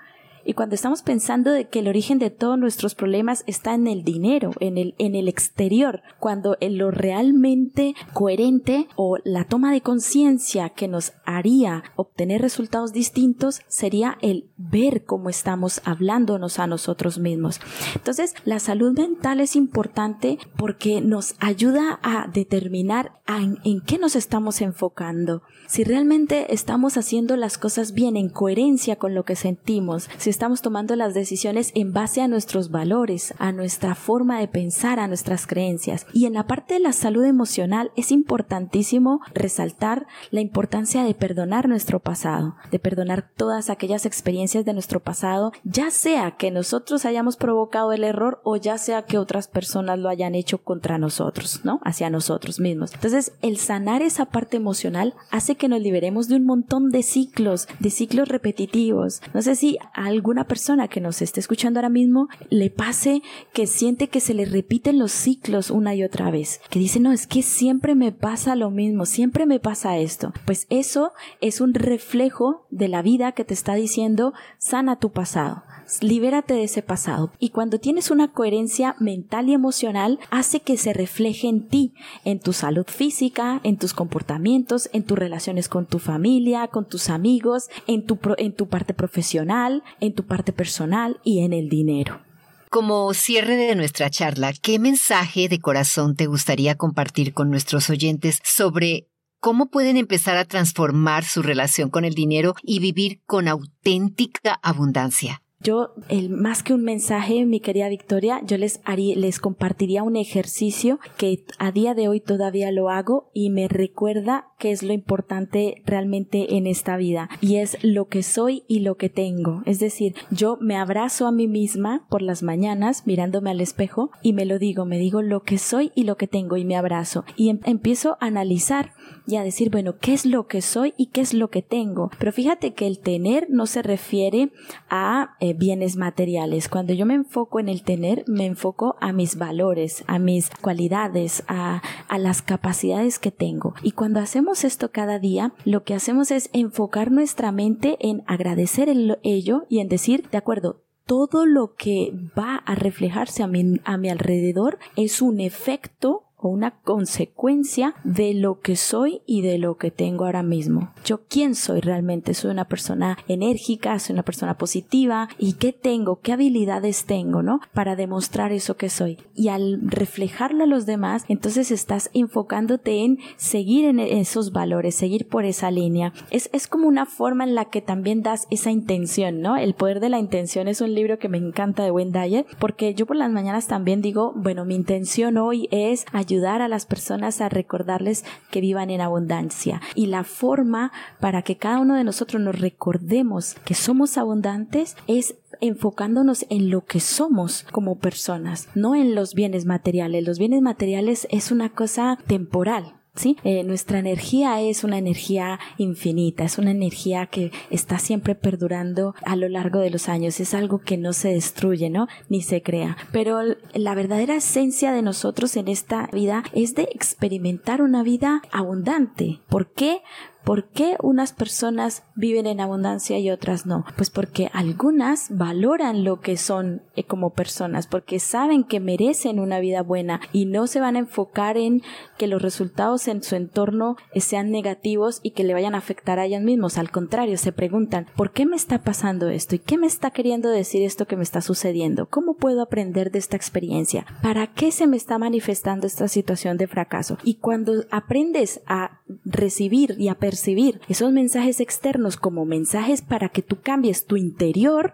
y 0.47 0.53
cuando 0.53 0.75
estamos 0.75 1.01
pensando 1.01 1.51
de 1.51 1.67
que 1.67 1.79
el 1.79 1.89
origen 1.89 2.19
de 2.19 2.29
todos 2.29 2.57
nuestros 2.57 2.95
problemas 2.95 3.43
está 3.47 3.73
en 3.73 3.86
el 3.86 4.05
dinero, 4.05 4.51
en 4.62 4.77
el, 4.77 4.95
en 4.97 5.13
el 5.13 5.27
exterior, 5.27 6.01
cuando 6.19 6.55
lo 6.62 6.89
realmente 6.89 7.95
coherente 8.13 8.88
o 8.95 9.17
la 9.25 9.43
toma 9.43 9.73
de 9.73 9.81
conciencia 9.81 10.69
que 10.69 10.88
nos 10.88 11.12
haría 11.25 11.83
obtener 11.97 12.41
resultados 12.41 12.93
distintos 12.93 13.60
sería 13.67 14.17
el 14.21 14.49
ver 14.55 15.03
cómo 15.03 15.29
estamos 15.29 15.81
hablándonos 15.83 16.60
a 16.60 16.67
nosotros 16.67 17.19
mismos. 17.19 17.60
Entonces, 17.95 18.33
la 18.45 18.60
salud 18.60 18.97
mental 18.97 19.41
es 19.41 19.57
importante 19.57 20.39
porque 20.55 21.01
nos 21.01 21.36
ayuda 21.39 21.99
a 22.03 22.29
determinar 22.33 23.19
en, 23.27 23.60
en 23.65 23.81
qué 23.81 23.97
nos 23.97 24.15
estamos 24.15 24.62
enfocando. 24.62 25.41
Si 25.67 25.83
realmente 25.83 26.53
estamos 26.53 26.95
haciendo 26.95 27.36
las 27.36 27.57
cosas 27.57 27.91
bien 27.91 28.15
en 28.15 28.29
coherencia 28.29 28.95
con 28.95 29.13
lo 29.13 29.25
que 29.25 29.36
sentimos, 29.36 30.10
si 30.17 30.37
estamos 30.38 30.62
tomando 30.62 30.95
las 30.95 31.15
decisiones 31.15 31.71
en 31.73 31.93
base 31.93 32.21
a 32.21 32.28
nuestros 32.28 32.69
valores, 32.69 33.34
a 33.39 33.52
nuestra 33.52 33.95
forma 33.95 34.39
de 34.39 34.47
pensar, 34.47 35.00
a 35.00 35.08
nuestras 35.08 35.47
creencias. 35.47 36.06
Y 36.13 36.28
en 36.28 36.34
la 36.34 36.45
parte 36.45 36.76
de 36.76 36.80
la 36.80 36.93
salud 36.93 37.26
emocional 37.26 37.91
es 37.95 38.12
importantísimo 38.12 39.19
resaltar 39.34 40.06
la 40.30 40.41
importancia 40.41 41.04
de 41.04 41.15
perdonar 41.15 41.67
nuestro 41.67 42.00
pasado, 42.00 42.56
de 42.69 42.78
perdonar 42.78 43.32
todas 43.36 43.71
aquellas 43.71 44.06
experiencias 44.06 44.63
de 44.63 44.73
nuestro 44.73 45.00
pasado, 45.00 45.54
ya 45.63 45.89
sea 45.89 46.36
que 46.38 46.52
nosotros 46.52 47.06
hayamos 47.06 47.36
provocado 47.36 47.91
el 47.91 48.04
error 48.04 48.39
o 48.43 48.58
ya 48.58 48.78
sea 48.78 49.06
que 49.06 49.17
otras 49.17 49.47
personas 49.47 49.97
lo 49.97 50.08
hayan 50.08 50.36
hecho 50.36 50.60
contra 50.60 51.00
nosotros, 51.00 51.62
¿no? 51.63 51.80
Hacia 51.84 52.12
nosotros 52.12 52.60
mismos. 52.60 52.93
Entonces, 52.93 53.32
el 53.41 53.58
sanar 53.58 54.04
esa 54.04 54.26
parte 54.26 54.58
emocional 54.58 55.15
hace 55.32 55.56
que 55.56 55.67
nos 55.67 55.82
liberemos 55.82 56.28
de 56.28 56.36
un 56.36 56.45
montón 56.45 56.91
de 56.91 57.02
ciclos, 57.02 57.67
de 57.80 57.89
ciclos 57.89 58.28
repetitivos. 58.28 59.23
No 59.34 59.41
sé 59.41 59.56
si 59.56 59.80
algo 59.95 60.26
alguna 60.27 60.43
persona 60.43 60.89
que 60.89 60.99
nos 60.99 61.21
esté 61.21 61.39
escuchando 61.39 61.79
ahora 61.79 61.87
mismo 61.87 62.27
le 62.49 62.69
pase 62.69 63.21
que 63.53 63.65
siente 63.65 64.09
que 64.09 64.19
se 64.19 64.33
le 64.33 64.43
repiten 64.43 64.99
los 64.99 65.13
ciclos 65.13 65.71
una 65.71 65.95
y 65.95 66.03
otra 66.03 66.29
vez, 66.31 66.59
que 66.69 66.79
dice, 66.79 66.99
no, 66.99 67.13
es 67.13 67.27
que 67.27 67.41
siempre 67.41 67.95
me 67.95 68.11
pasa 68.11 68.57
lo 68.57 68.69
mismo, 68.69 69.05
siempre 69.05 69.45
me 69.45 69.61
pasa 69.61 69.97
esto. 69.99 70.33
Pues 70.45 70.67
eso 70.69 71.13
es 71.39 71.61
un 71.61 71.73
reflejo 71.73 72.65
de 72.71 72.89
la 72.89 73.01
vida 73.01 73.31
que 73.31 73.45
te 73.45 73.53
está 73.53 73.75
diciendo, 73.75 74.33
sana 74.57 74.99
tu 74.99 75.13
pasado 75.13 75.63
libérate 76.02 76.54
de 76.54 76.63
ese 76.63 76.82
pasado. 76.82 77.32
Y 77.39 77.50
cuando 77.50 77.80
tienes 77.80 78.12
una 78.12 78.32
coherencia 78.32 78.95
mental 79.00 79.50
y 79.50 79.54
emocional, 79.54 80.19
hace 80.30 80.62
que 80.62 80.78
se 80.78 80.93
refleje 80.93 81.47
en 81.47 81.67
ti, 81.67 81.93
en 82.26 82.39
tu 82.39 82.54
salud 82.54 82.86
física, 82.88 83.62
en 83.63 83.78
tus 83.78 83.93
comportamientos, 83.93 84.89
en 84.93 85.04
tus 85.04 85.17
relaciones 85.17 85.69
con 85.69 85.86
tu 85.86 86.00
familia, 86.00 86.67
con 86.67 86.88
tus 86.88 87.10
amigos, 87.10 87.69
en 87.88 88.06
tu, 88.06 88.19
en 88.38 88.54
tu 88.54 88.67
parte 88.67 88.93
profesional, 88.93 89.84
en 90.00 90.13
tu 90.13 90.26
parte 90.26 90.54
personal 90.54 91.19
y 91.23 91.39
en 91.39 91.54
el 91.54 91.69
dinero. 91.69 92.21
Como 92.69 93.13
cierre 93.13 93.56
de 93.56 93.76
nuestra 93.76 94.10
charla, 94.10 94.52
¿qué 94.54 94.78
mensaje 94.78 95.47
de 95.47 95.60
corazón 95.60 96.15
te 96.15 96.28
gustaría 96.28 96.76
compartir 96.76 97.34
con 97.34 97.50
nuestros 97.50 97.89
oyentes 97.89 98.39
sobre 98.43 99.08
cómo 99.39 99.69
pueden 99.69 99.95
empezar 99.95 100.36
a 100.38 100.45
transformar 100.45 101.23
su 101.23 101.41
relación 101.41 101.89
con 101.89 102.04
el 102.04 102.13
dinero 102.13 102.56
y 102.62 102.80
vivir 102.80 103.21
con 103.26 103.47
auténtica 103.47 104.60
abundancia? 104.62 105.41
Yo, 105.59 105.93
el, 106.07 106.29
más 106.29 106.61
que 106.61 106.73
un 106.73 106.83
mensaje, 106.83 107.45
mi 107.45 107.59
querida 107.59 107.89
Victoria, 107.89 108.41
yo 108.45 108.57
les, 108.57 108.79
haría, 108.85 109.15
les 109.15 109.39
compartiría 109.39 110.03
un 110.03 110.15
ejercicio 110.15 110.99
que 111.17 111.43
a 111.57 111.71
día 111.71 111.95
de 111.95 112.07
hoy 112.07 112.19
todavía 112.19 112.71
lo 112.71 112.89
hago 112.89 113.31
y 113.33 113.49
me 113.49 113.67
recuerda 113.67 114.47
qué 114.59 114.71
es 114.71 114.83
lo 114.83 114.93
importante 114.93 115.81
realmente 115.85 116.57
en 116.57 116.67
esta 116.67 116.95
vida 116.95 117.29
y 117.41 117.57
es 117.57 117.77
lo 117.83 118.07
que 118.07 118.23
soy 118.23 118.63
y 118.67 118.79
lo 118.79 118.95
que 118.95 119.09
tengo. 119.09 119.63
Es 119.65 119.79
decir, 119.79 120.15
yo 120.31 120.57
me 120.61 120.75
abrazo 120.75 121.27
a 121.27 121.31
mí 121.31 121.47
misma 121.47 122.05
por 122.09 122.21
las 122.21 122.43
mañanas 122.43 123.07
mirándome 123.07 123.49
al 123.49 123.61
espejo 123.61 124.11
y 124.21 124.33
me 124.33 124.45
lo 124.45 124.59
digo, 124.59 124.85
me 124.85 124.99
digo 124.99 125.21
lo 125.21 125.41
que 125.41 125.57
soy 125.57 125.91
y 125.95 126.03
lo 126.03 126.17
que 126.17 126.27
tengo 126.27 126.57
y 126.57 126.65
me 126.65 126.75
abrazo 126.75 127.25
y 127.35 127.49
em, 127.49 127.59
empiezo 127.65 128.17
a 128.19 128.27
analizar 128.27 128.93
y 129.25 129.35
a 129.35 129.43
decir, 129.43 129.69
bueno, 129.69 129.97
¿qué 129.99 130.13
es 130.13 130.25
lo 130.25 130.47
que 130.47 130.61
soy 130.61 130.93
y 130.97 131.07
qué 131.07 131.21
es 131.21 131.33
lo 131.33 131.49
que 131.49 131.61
tengo? 131.61 132.11
Pero 132.17 132.31
fíjate 132.31 132.73
que 132.73 132.87
el 132.87 132.99
tener 132.99 133.47
no 133.49 133.65
se 133.65 133.81
refiere 133.81 134.51
a 134.89 135.35
bienes 135.53 135.95
materiales. 135.95 136.69
Cuando 136.69 136.93
yo 136.93 137.05
me 137.05 137.13
enfoco 137.13 137.60
en 137.60 137.69
el 137.69 137.83
tener, 137.83 138.23
me 138.27 138.45
enfoco 138.45 138.95
a 138.99 139.12
mis 139.12 139.38
valores, 139.38 140.03
a 140.07 140.19
mis 140.19 140.49
cualidades, 140.62 141.43
a, 141.47 141.81
a 142.07 142.17
las 142.17 142.41
capacidades 142.41 143.19
que 143.19 143.31
tengo. 143.31 143.73
Y 143.83 143.91
cuando 143.91 144.19
hacemos 144.19 144.63
esto 144.63 144.91
cada 144.91 145.19
día, 145.19 145.53
lo 145.65 145.83
que 145.83 145.93
hacemos 145.93 146.31
es 146.31 146.49
enfocar 146.53 147.12
nuestra 147.12 147.51
mente 147.51 147.97
en 147.99 148.23
agradecer 148.27 148.89
el, 148.89 149.17
ello 149.23 149.65
y 149.69 149.79
en 149.79 149.88
decir, 149.88 150.29
de 150.29 150.38
acuerdo, 150.38 150.83
todo 151.05 151.45
lo 151.45 151.73
que 151.75 152.12
va 152.38 152.57
a 152.57 152.75
reflejarse 152.75 153.43
a 153.43 153.47
a 153.86 153.97
mi 153.97 154.10
alrededor 154.10 154.77
es 154.95 155.21
un 155.21 155.39
efecto 155.39 156.26
una 156.47 156.71
consecuencia 156.71 157.95
de 158.03 158.33
lo 158.33 158.60
que 158.60 158.75
soy 158.75 159.21
y 159.25 159.41
de 159.41 159.57
lo 159.57 159.77
que 159.77 159.91
tengo 159.91 160.25
ahora 160.25 160.43
mismo. 160.43 160.91
Yo 161.05 161.21
quién 161.27 161.55
soy 161.55 161.81
realmente? 161.81 162.33
Soy 162.33 162.51
una 162.51 162.65
persona 162.65 163.17
enérgica, 163.27 163.99
soy 163.99 164.13
una 164.13 164.23
persona 164.23 164.57
positiva 164.57 165.29
y 165.38 165.53
qué 165.53 165.73
tengo, 165.73 166.19
qué 166.21 166.33
habilidades 166.33 167.05
tengo, 167.05 167.41
¿no? 167.41 167.60
Para 167.73 167.95
demostrar 167.95 168.51
eso 168.51 168.77
que 168.77 168.89
soy. 168.89 169.17
Y 169.36 169.49
al 169.49 169.79
reflejarlo 169.83 170.63
a 170.63 170.67
los 170.67 170.86
demás, 170.86 171.25
entonces 171.27 171.71
estás 171.71 172.10
enfocándote 172.13 173.03
en 173.03 173.19
seguir 173.36 173.86
en 173.86 173.99
esos 173.99 174.51
valores, 174.51 174.95
seguir 174.95 175.27
por 175.27 175.45
esa 175.45 175.71
línea. 175.71 176.13
Es, 176.31 176.49
es 176.53 176.67
como 176.67 176.88
una 176.88 177.05
forma 177.05 177.43
en 177.43 177.55
la 177.55 177.65
que 177.65 177.81
también 177.81 178.23
das 178.23 178.47
esa 178.49 178.71
intención, 178.71 179.41
¿no? 179.41 179.57
El 179.57 179.73
poder 179.73 179.99
de 179.99 180.10
la 180.10 180.19
intención 180.19 180.67
es 180.67 180.81
un 180.81 180.93
libro 180.93 181.19
que 181.19 181.29
me 181.29 181.38
encanta 181.38 181.83
de 181.83 181.91
Wayne 181.91 182.12
Dyer 182.12 182.45
porque 182.60 182.93
yo 182.93 183.05
por 183.05 183.15
las 183.15 183.31
mañanas 183.31 183.67
también 183.67 184.01
digo, 184.01 184.33
bueno, 184.36 184.65
mi 184.65 184.75
intención 184.75 185.38
hoy 185.38 185.67
es 185.71 186.05
ayudar 186.13 186.37
a 186.45 186.67
las 186.67 186.86
personas 186.86 187.41
a 187.41 187.50
recordarles 187.50 188.23
que 188.52 188.62
vivan 188.62 188.89
en 188.89 189.02
abundancia. 189.02 189.82
Y 189.95 190.08
la 190.08 190.23
forma 190.23 190.91
para 191.19 191.41
que 191.41 191.58
cada 191.58 191.80
uno 191.80 191.95
de 191.95 192.04
nosotros 192.04 192.41
nos 192.41 192.60
recordemos 192.60 193.56
que 193.65 193.73
somos 193.73 194.17
abundantes 194.17 194.95
es 195.08 195.36
enfocándonos 195.60 196.45
en 196.50 196.69
lo 196.69 196.86
que 196.86 197.00
somos 197.00 197.65
como 197.71 197.97
personas, 197.97 198.69
no 198.76 198.95
en 198.95 199.15
los 199.15 199.34
bienes 199.34 199.65
materiales. 199.65 200.26
Los 200.26 200.39
bienes 200.39 200.62
materiales 200.62 201.28
es 201.32 201.52
una 201.52 201.69
cosa 201.69 202.17
temporal 202.28 202.96
Eh, 203.43 203.63
nuestra 203.63 203.99
energía 203.99 204.62
es 204.62 204.84
una 204.84 204.97
energía 204.97 205.60
infinita, 205.77 206.43
es 206.43 206.58
una 206.58 206.71
energía 206.71 207.25
que 207.27 207.51
está 207.69 207.99
siempre 207.99 208.36
perdurando 208.36 209.15
a 209.23 209.36
lo 209.36 209.49
largo 209.49 209.80
de 209.80 209.89
los 209.89 210.10
años, 210.10 210.39
es 210.39 210.53
algo 210.53 210.80
que 210.80 210.97
no 210.97 211.13
se 211.13 211.30
destruye, 211.30 211.89
¿no? 211.89 212.08
Ni 212.30 212.41
se 212.41 212.62
crea. 212.62 212.97
Pero 213.12 213.39
la 213.73 213.95
verdadera 213.95 214.36
esencia 214.36 214.91
de 214.91 215.01
nosotros 215.01 215.56
en 215.58 215.67
esta 215.67 216.10
vida 216.13 216.43
es 216.53 216.75
de 216.75 216.84
experimentar 216.84 217.82
una 217.82 218.03
vida 218.03 218.41
abundante. 218.51 219.39
¿Por 219.49 219.71
qué? 219.71 220.01
¿Por 220.47 220.69
qué 220.69 220.95
unas 221.03 221.33
personas 221.33 222.03
viven 222.15 222.47
en 222.47 222.62
abundancia 222.62 223.19
y 223.19 223.31
otras 223.31 223.65
no? 223.65 223.83
Pues 223.97 224.10
porque 224.10 224.49
algunas 224.53 225.27
valoran 225.29 226.05
lo 226.05 226.21
que 226.21 226.38
son 226.38 226.83
eh, 226.95 227.03
como 227.03 227.31
personas, 227.31 227.86
porque 227.86 228.21
saben 228.21 228.63
que 228.63 228.79
merecen 228.79 229.41
una 229.41 229.60
vida 229.60 229.81
buena 229.81 230.21
y 230.31 230.45
no 230.45 230.67
se 230.67 230.79
van 230.79 230.95
a 230.95 230.99
enfocar 230.99 231.57
en 231.57 231.81
que 232.17 232.27
los 232.27 232.41
resultados 232.41 233.10
en 233.10 233.23
su 233.23 233.36
entorno 233.36 233.97
eh, 234.13 234.21
sean 234.21 234.49
negativos 234.49 235.19
y 235.21 235.31
que 235.31 235.43
le 235.43 235.53
vayan 235.53 235.75
a 235.75 235.79
afectar 235.79 236.17
a 236.17 236.23
ellos 236.23 236.41
mismos. 236.41 236.77
Al 236.77 236.91
contrario, 236.91 237.38
se 237.38 237.51
preguntan, 237.51 238.07
¿por 238.15 238.31
qué 238.31 238.45
me 238.45 238.55
está 238.55 238.83
pasando 238.83 239.27
esto? 239.27 239.55
¿Y 239.55 239.60
qué 239.60 239.77
me 239.77 239.88
está 239.88 240.12
queriendo 240.12 240.49
decir 240.49 240.81
esto 240.81 241.07
que 241.07 241.17
me 241.17 241.23
está 241.23 241.41
sucediendo? 241.41 242.05
¿Cómo 242.05 242.36
puedo 242.36 242.62
aprender 242.62 243.12
de 243.12 243.19
esta 243.19 243.36
experiencia? 243.36 244.05
¿Para 244.23 244.47
qué 244.47 244.71
se 244.71 244.88
me 244.88 244.95
está 244.95 245.17
manifestando 245.17 245.88
esta 245.88 246.07
situación 246.07 246.55
de 246.55 246.67
fracaso? 246.67 247.17
Y 247.25 247.36
cuando 247.36 247.83
aprendes 247.91 248.62
a 248.65 249.01
recibir 249.25 249.95
y 249.97 250.09
a 250.09 250.15
percibir 250.15 250.81
esos 250.87 251.11
mensajes 251.11 251.59
externos 251.59 252.17
como 252.17 252.45
mensajes 252.45 253.01
para 253.01 253.29
que 253.29 253.41
tú 253.41 253.59
cambies 253.61 254.05
tu 254.05 254.17
interior, 254.17 254.93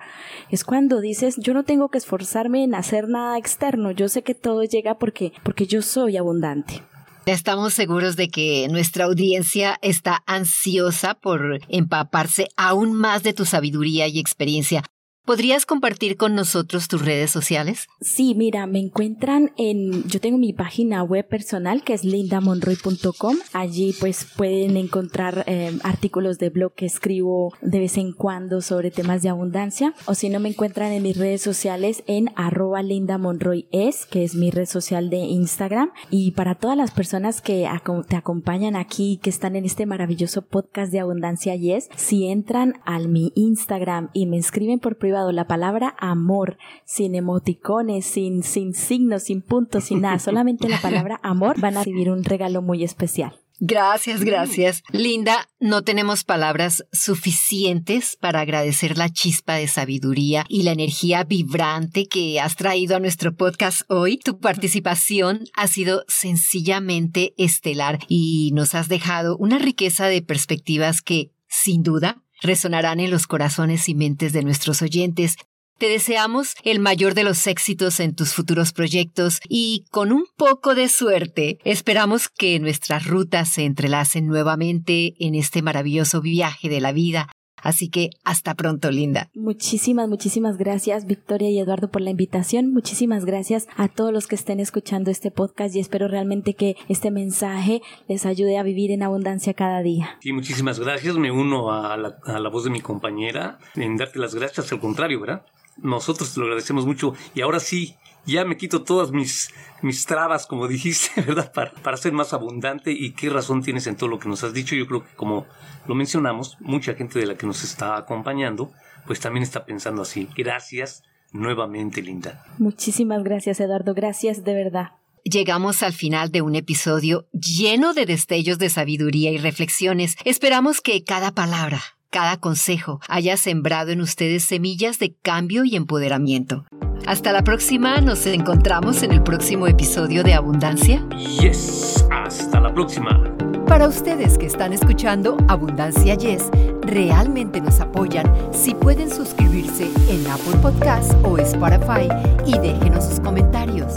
es 0.49 0.63
cuando 0.63 1.01
dices, 1.01 1.35
yo 1.37 1.53
no 1.53 1.63
tengo 1.63 1.89
que 1.89 1.97
esforzarme 1.97 2.63
en 2.63 2.75
hacer 2.75 3.07
nada 3.09 3.37
externo, 3.37 3.91
yo 3.91 4.09
sé 4.09 4.23
que 4.23 4.35
todo 4.35 4.63
llega 4.63 4.97
porque, 4.97 5.33
porque 5.43 5.67
yo 5.67 5.81
soy 5.81 6.17
abundante. 6.17 6.83
Estamos 7.25 7.73
seguros 7.73 8.17
de 8.17 8.27
que 8.27 8.67
nuestra 8.69 9.05
audiencia 9.05 9.77
está 9.81 10.23
ansiosa 10.25 11.13
por 11.15 11.61
empaparse 11.69 12.49
aún 12.57 12.93
más 12.93 13.23
de 13.23 13.31
tu 13.31 13.45
sabiduría 13.45 14.07
y 14.07 14.19
experiencia. 14.19 14.83
¿Podrías 15.25 15.65
compartir 15.65 16.17
con 16.17 16.35
nosotros 16.35 16.89
tus 16.89 17.05
redes 17.05 17.31
sociales? 17.31 17.87
Sí, 18.01 18.35
mira, 18.35 18.67
me 18.67 18.79
encuentran 18.79 19.53
en, 19.55 20.03
yo 20.03 20.19
tengo 20.19 20.37
mi 20.37 20.51
página 20.51 21.01
web 21.01 21.25
personal 21.25 21.81
que 21.81 21.93
es 21.93 22.03
lindamonroy.com. 22.03 23.37
Allí 23.53 23.95
pues 24.01 24.27
pueden 24.35 24.75
encontrar 24.75 25.45
eh, 25.47 25.79
artículos 25.85 26.39
de 26.39 26.49
blog 26.49 26.73
que 26.73 26.85
escribo 26.85 27.53
de 27.61 27.79
vez 27.79 27.97
en 27.97 28.11
cuando 28.11 28.59
sobre 28.59 28.91
temas 28.91 29.21
de 29.21 29.29
abundancia. 29.29 29.93
O 30.07 30.13
si 30.13 30.27
no, 30.27 30.41
me 30.41 30.49
encuentran 30.49 30.91
en 30.91 31.03
mis 31.03 31.15
redes 31.15 31.41
sociales 31.41 32.03
en 32.05 32.29
arroba 32.35 32.83
lindamonroyes, 32.83 34.05
que 34.07 34.25
es 34.25 34.35
mi 34.35 34.51
red 34.51 34.65
social 34.65 35.09
de 35.09 35.19
Instagram. 35.19 35.91
Y 36.09 36.31
para 36.31 36.55
todas 36.55 36.75
las 36.75 36.91
personas 36.91 37.41
que 37.41 37.65
te 38.09 38.15
acompañan 38.17 38.75
aquí, 38.75 39.21
que 39.23 39.29
están 39.29 39.55
en 39.55 39.63
este 39.63 39.85
maravilloso 39.85 40.41
podcast 40.41 40.91
de 40.91 40.99
abundancia 40.99 41.55
yes, 41.55 41.87
si 41.95 42.27
entran 42.27 42.81
al 42.83 43.07
mi 43.07 43.31
Instagram 43.35 44.09
y 44.11 44.25
me 44.25 44.35
escriben 44.35 44.79
por 44.79 44.97
privado, 44.97 45.12
la 45.31 45.47
palabra 45.47 45.95
amor, 45.99 46.57
sin 46.85 47.15
emoticones, 47.15 48.05
sin, 48.05 48.43
sin 48.43 48.73
signos, 48.73 49.23
sin 49.23 49.41
puntos, 49.41 49.85
sin 49.85 50.01
nada, 50.01 50.19
solamente 50.19 50.69
la 50.69 50.81
palabra 50.81 51.19
amor, 51.23 51.59
van 51.59 51.77
a 51.77 51.79
recibir 51.79 52.11
un 52.11 52.23
regalo 52.23 52.61
muy 52.61 52.83
especial. 52.83 53.39
Gracias, 53.65 54.25
gracias. 54.25 54.83
Linda, 54.91 55.47
no 55.59 55.83
tenemos 55.83 56.25
palabras 56.25 56.85
suficientes 56.91 58.17
para 58.19 58.41
agradecer 58.41 58.97
la 58.97 59.07
chispa 59.09 59.55
de 59.55 59.67
sabiduría 59.67 60.43
y 60.49 60.63
la 60.63 60.71
energía 60.71 61.23
vibrante 61.23 62.07
que 62.07 62.41
has 62.41 62.57
traído 62.57 62.97
a 62.97 62.99
nuestro 62.99 63.35
podcast 63.35 63.83
hoy. 63.87 64.17
Tu 64.17 64.39
participación 64.39 65.45
ha 65.55 65.67
sido 65.67 66.03
sencillamente 66.09 67.33
estelar 67.37 67.99
y 68.09 68.51
nos 68.53 68.75
has 68.75 68.89
dejado 68.89 69.37
una 69.37 69.59
riqueza 69.59 70.07
de 70.07 70.21
perspectivas 70.21 71.01
que, 71.01 71.31
sin 71.47 71.83
duda, 71.83 72.21
resonarán 72.43 72.99
en 72.99 73.09
los 73.09 73.25
corazones 73.25 73.89
y 73.89 73.95
mentes 73.95 74.33
de 74.33 74.43
nuestros 74.43 74.81
oyentes. 74.83 75.35
Te 75.79 75.89
deseamos 75.89 76.53
el 76.63 76.79
mayor 76.79 77.15
de 77.15 77.23
los 77.23 77.47
éxitos 77.47 77.99
en 77.99 78.13
tus 78.13 78.33
futuros 78.33 78.73
proyectos 78.73 79.39
y 79.49 79.85
con 79.89 80.11
un 80.11 80.25
poco 80.37 80.75
de 80.75 80.87
suerte 80.87 81.57
esperamos 81.63 82.29
que 82.29 82.59
nuestras 82.59 83.07
rutas 83.07 83.49
se 83.49 83.65
entrelacen 83.65 84.27
nuevamente 84.27 85.13
en 85.19 85.33
este 85.33 85.63
maravilloso 85.63 86.21
viaje 86.21 86.69
de 86.69 86.79
la 86.79 86.91
vida 86.91 87.27
Así 87.63 87.89
que 87.89 88.11
hasta 88.23 88.53
pronto, 88.53 88.91
Linda. 88.91 89.29
Muchísimas, 89.33 90.09
muchísimas 90.09 90.57
gracias, 90.57 91.05
Victoria 91.05 91.49
y 91.49 91.59
Eduardo, 91.59 91.89
por 91.89 92.01
la 92.01 92.11
invitación. 92.11 92.71
Muchísimas 92.71 93.25
gracias 93.25 93.67
a 93.77 93.87
todos 93.87 94.11
los 94.11 94.27
que 94.27 94.35
estén 94.35 94.59
escuchando 94.59 95.09
este 95.09 95.31
podcast 95.31 95.75
y 95.75 95.79
espero 95.79 96.07
realmente 96.07 96.53
que 96.53 96.75
este 96.89 97.09
mensaje 97.09 97.81
les 98.07 98.25
ayude 98.25 98.57
a 98.57 98.63
vivir 98.63 98.91
en 98.91 99.01
abundancia 99.01 99.53
cada 99.53 99.81
día. 99.81 100.17
Sí, 100.21 100.33
muchísimas 100.33 100.79
gracias. 100.79 101.15
Me 101.15 101.31
uno 101.31 101.71
a 101.71 101.95
la, 101.95 102.17
a 102.25 102.39
la 102.39 102.49
voz 102.49 102.65
de 102.65 102.69
mi 102.69 102.81
compañera 102.81 103.59
en 103.75 103.95
darte 103.95 104.19
las 104.19 104.35
gracias. 104.35 104.71
Al 104.71 104.79
contrario, 104.79 105.21
¿verdad? 105.21 105.45
Nosotros 105.77 106.33
te 106.33 106.39
lo 106.39 106.45
agradecemos 106.45 106.85
mucho 106.85 107.13
y 107.33 107.41
ahora 107.41 107.59
sí, 107.59 107.95
ya 108.25 108.45
me 108.45 108.57
quito 108.57 108.83
todas 108.83 109.11
mis, 109.11 109.53
mis 109.81 110.05
trabas, 110.05 110.47
como 110.47 110.67
dijiste, 110.67 111.21
¿verdad? 111.27 111.51
Para, 111.53 111.71
para 111.73 111.97
ser 111.97 112.13
más 112.13 112.33
abundante 112.33 112.91
y 112.91 113.11
qué 113.11 113.29
razón 113.29 113.61
tienes 113.63 113.87
en 113.87 113.95
todo 113.95 114.09
lo 114.09 114.19
que 114.19 114.29
nos 114.29 114.43
has 114.43 114.53
dicho. 114.53 114.75
Yo 114.75 114.87
creo 114.87 115.03
que 115.03 115.15
como 115.15 115.45
lo 115.87 115.95
mencionamos, 115.95 116.57
mucha 116.59 116.93
gente 116.93 117.19
de 117.19 117.25
la 117.25 117.35
que 117.35 117.45
nos 117.45 117.63
está 117.63 117.97
acompañando, 117.97 118.71
pues 119.05 119.19
también 119.19 119.43
está 119.43 119.65
pensando 119.65 120.01
así. 120.01 120.29
Gracias 120.35 121.03
nuevamente, 121.31 122.01
Linda. 122.01 122.45
Muchísimas 122.57 123.23
gracias, 123.23 123.59
Eduardo. 123.59 123.93
Gracias 123.93 124.43
de 124.43 124.53
verdad. 124.53 124.91
Llegamos 125.25 125.83
al 125.83 125.93
final 125.93 126.31
de 126.31 126.41
un 126.41 126.55
episodio 126.55 127.27
lleno 127.31 127.93
de 127.93 128.05
destellos 128.05 128.59
de 128.59 128.69
sabiduría 128.69 129.31
y 129.31 129.37
reflexiones. 129.37 130.17
Esperamos 130.25 130.81
que 130.81 131.03
cada 131.05 131.31
palabra, 131.31 131.81
cada 132.09 132.37
consejo 132.37 132.99
haya 133.07 133.37
sembrado 133.37 133.91
en 133.91 134.01
ustedes 134.01 134.43
semillas 134.43 134.99
de 134.99 135.15
cambio 135.15 135.63
y 135.63 135.77
empoderamiento. 135.77 136.65
Hasta 137.05 137.31
la 137.31 137.43
próxima, 137.43 137.99
nos 137.99 138.25
encontramos 138.25 139.03
en 139.03 139.11
el 139.11 139.21
próximo 139.21 139.67
episodio 139.67 140.23
de 140.23 140.33
Abundancia. 140.33 141.05
Yes, 141.09 142.05
hasta 142.11 142.59
la 142.59 142.73
próxima. 142.73 143.21
Para 143.67 143.87
ustedes 143.87 144.37
que 144.37 144.45
están 144.45 144.71
escuchando 144.71 145.35
Abundancia 145.47 146.15
Yes, 146.15 146.49
realmente 146.81 147.59
nos 147.59 147.79
apoyan 147.79 148.31
si 148.51 148.75
pueden 148.75 149.09
suscribirse 149.09 149.89
en 150.09 150.27
Apple 150.27 150.57
Podcast 150.61 151.11
o 151.23 151.37
Spotify 151.39 152.07
y 152.45 152.57
déjenos 152.59 153.05
sus 153.05 153.19
comentarios. 153.19 153.93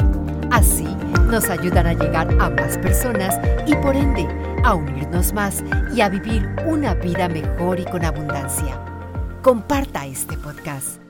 Así 0.50 0.86
nos 1.30 1.50
ayudan 1.50 1.86
a 1.86 1.92
llegar 1.92 2.28
a 2.40 2.50
más 2.50 2.78
personas 2.78 3.38
y 3.66 3.74
por 3.76 3.94
ende 3.94 4.26
a 4.64 4.74
unirnos 4.74 5.32
más 5.32 5.62
y 5.94 6.00
a 6.00 6.08
vivir 6.08 6.48
una 6.66 6.94
vida 6.94 7.28
mejor 7.28 7.78
y 7.78 7.84
con 7.84 8.04
abundancia. 8.04 8.80
Comparta 9.42 10.06
este 10.06 10.36
podcast. 10.38 11.05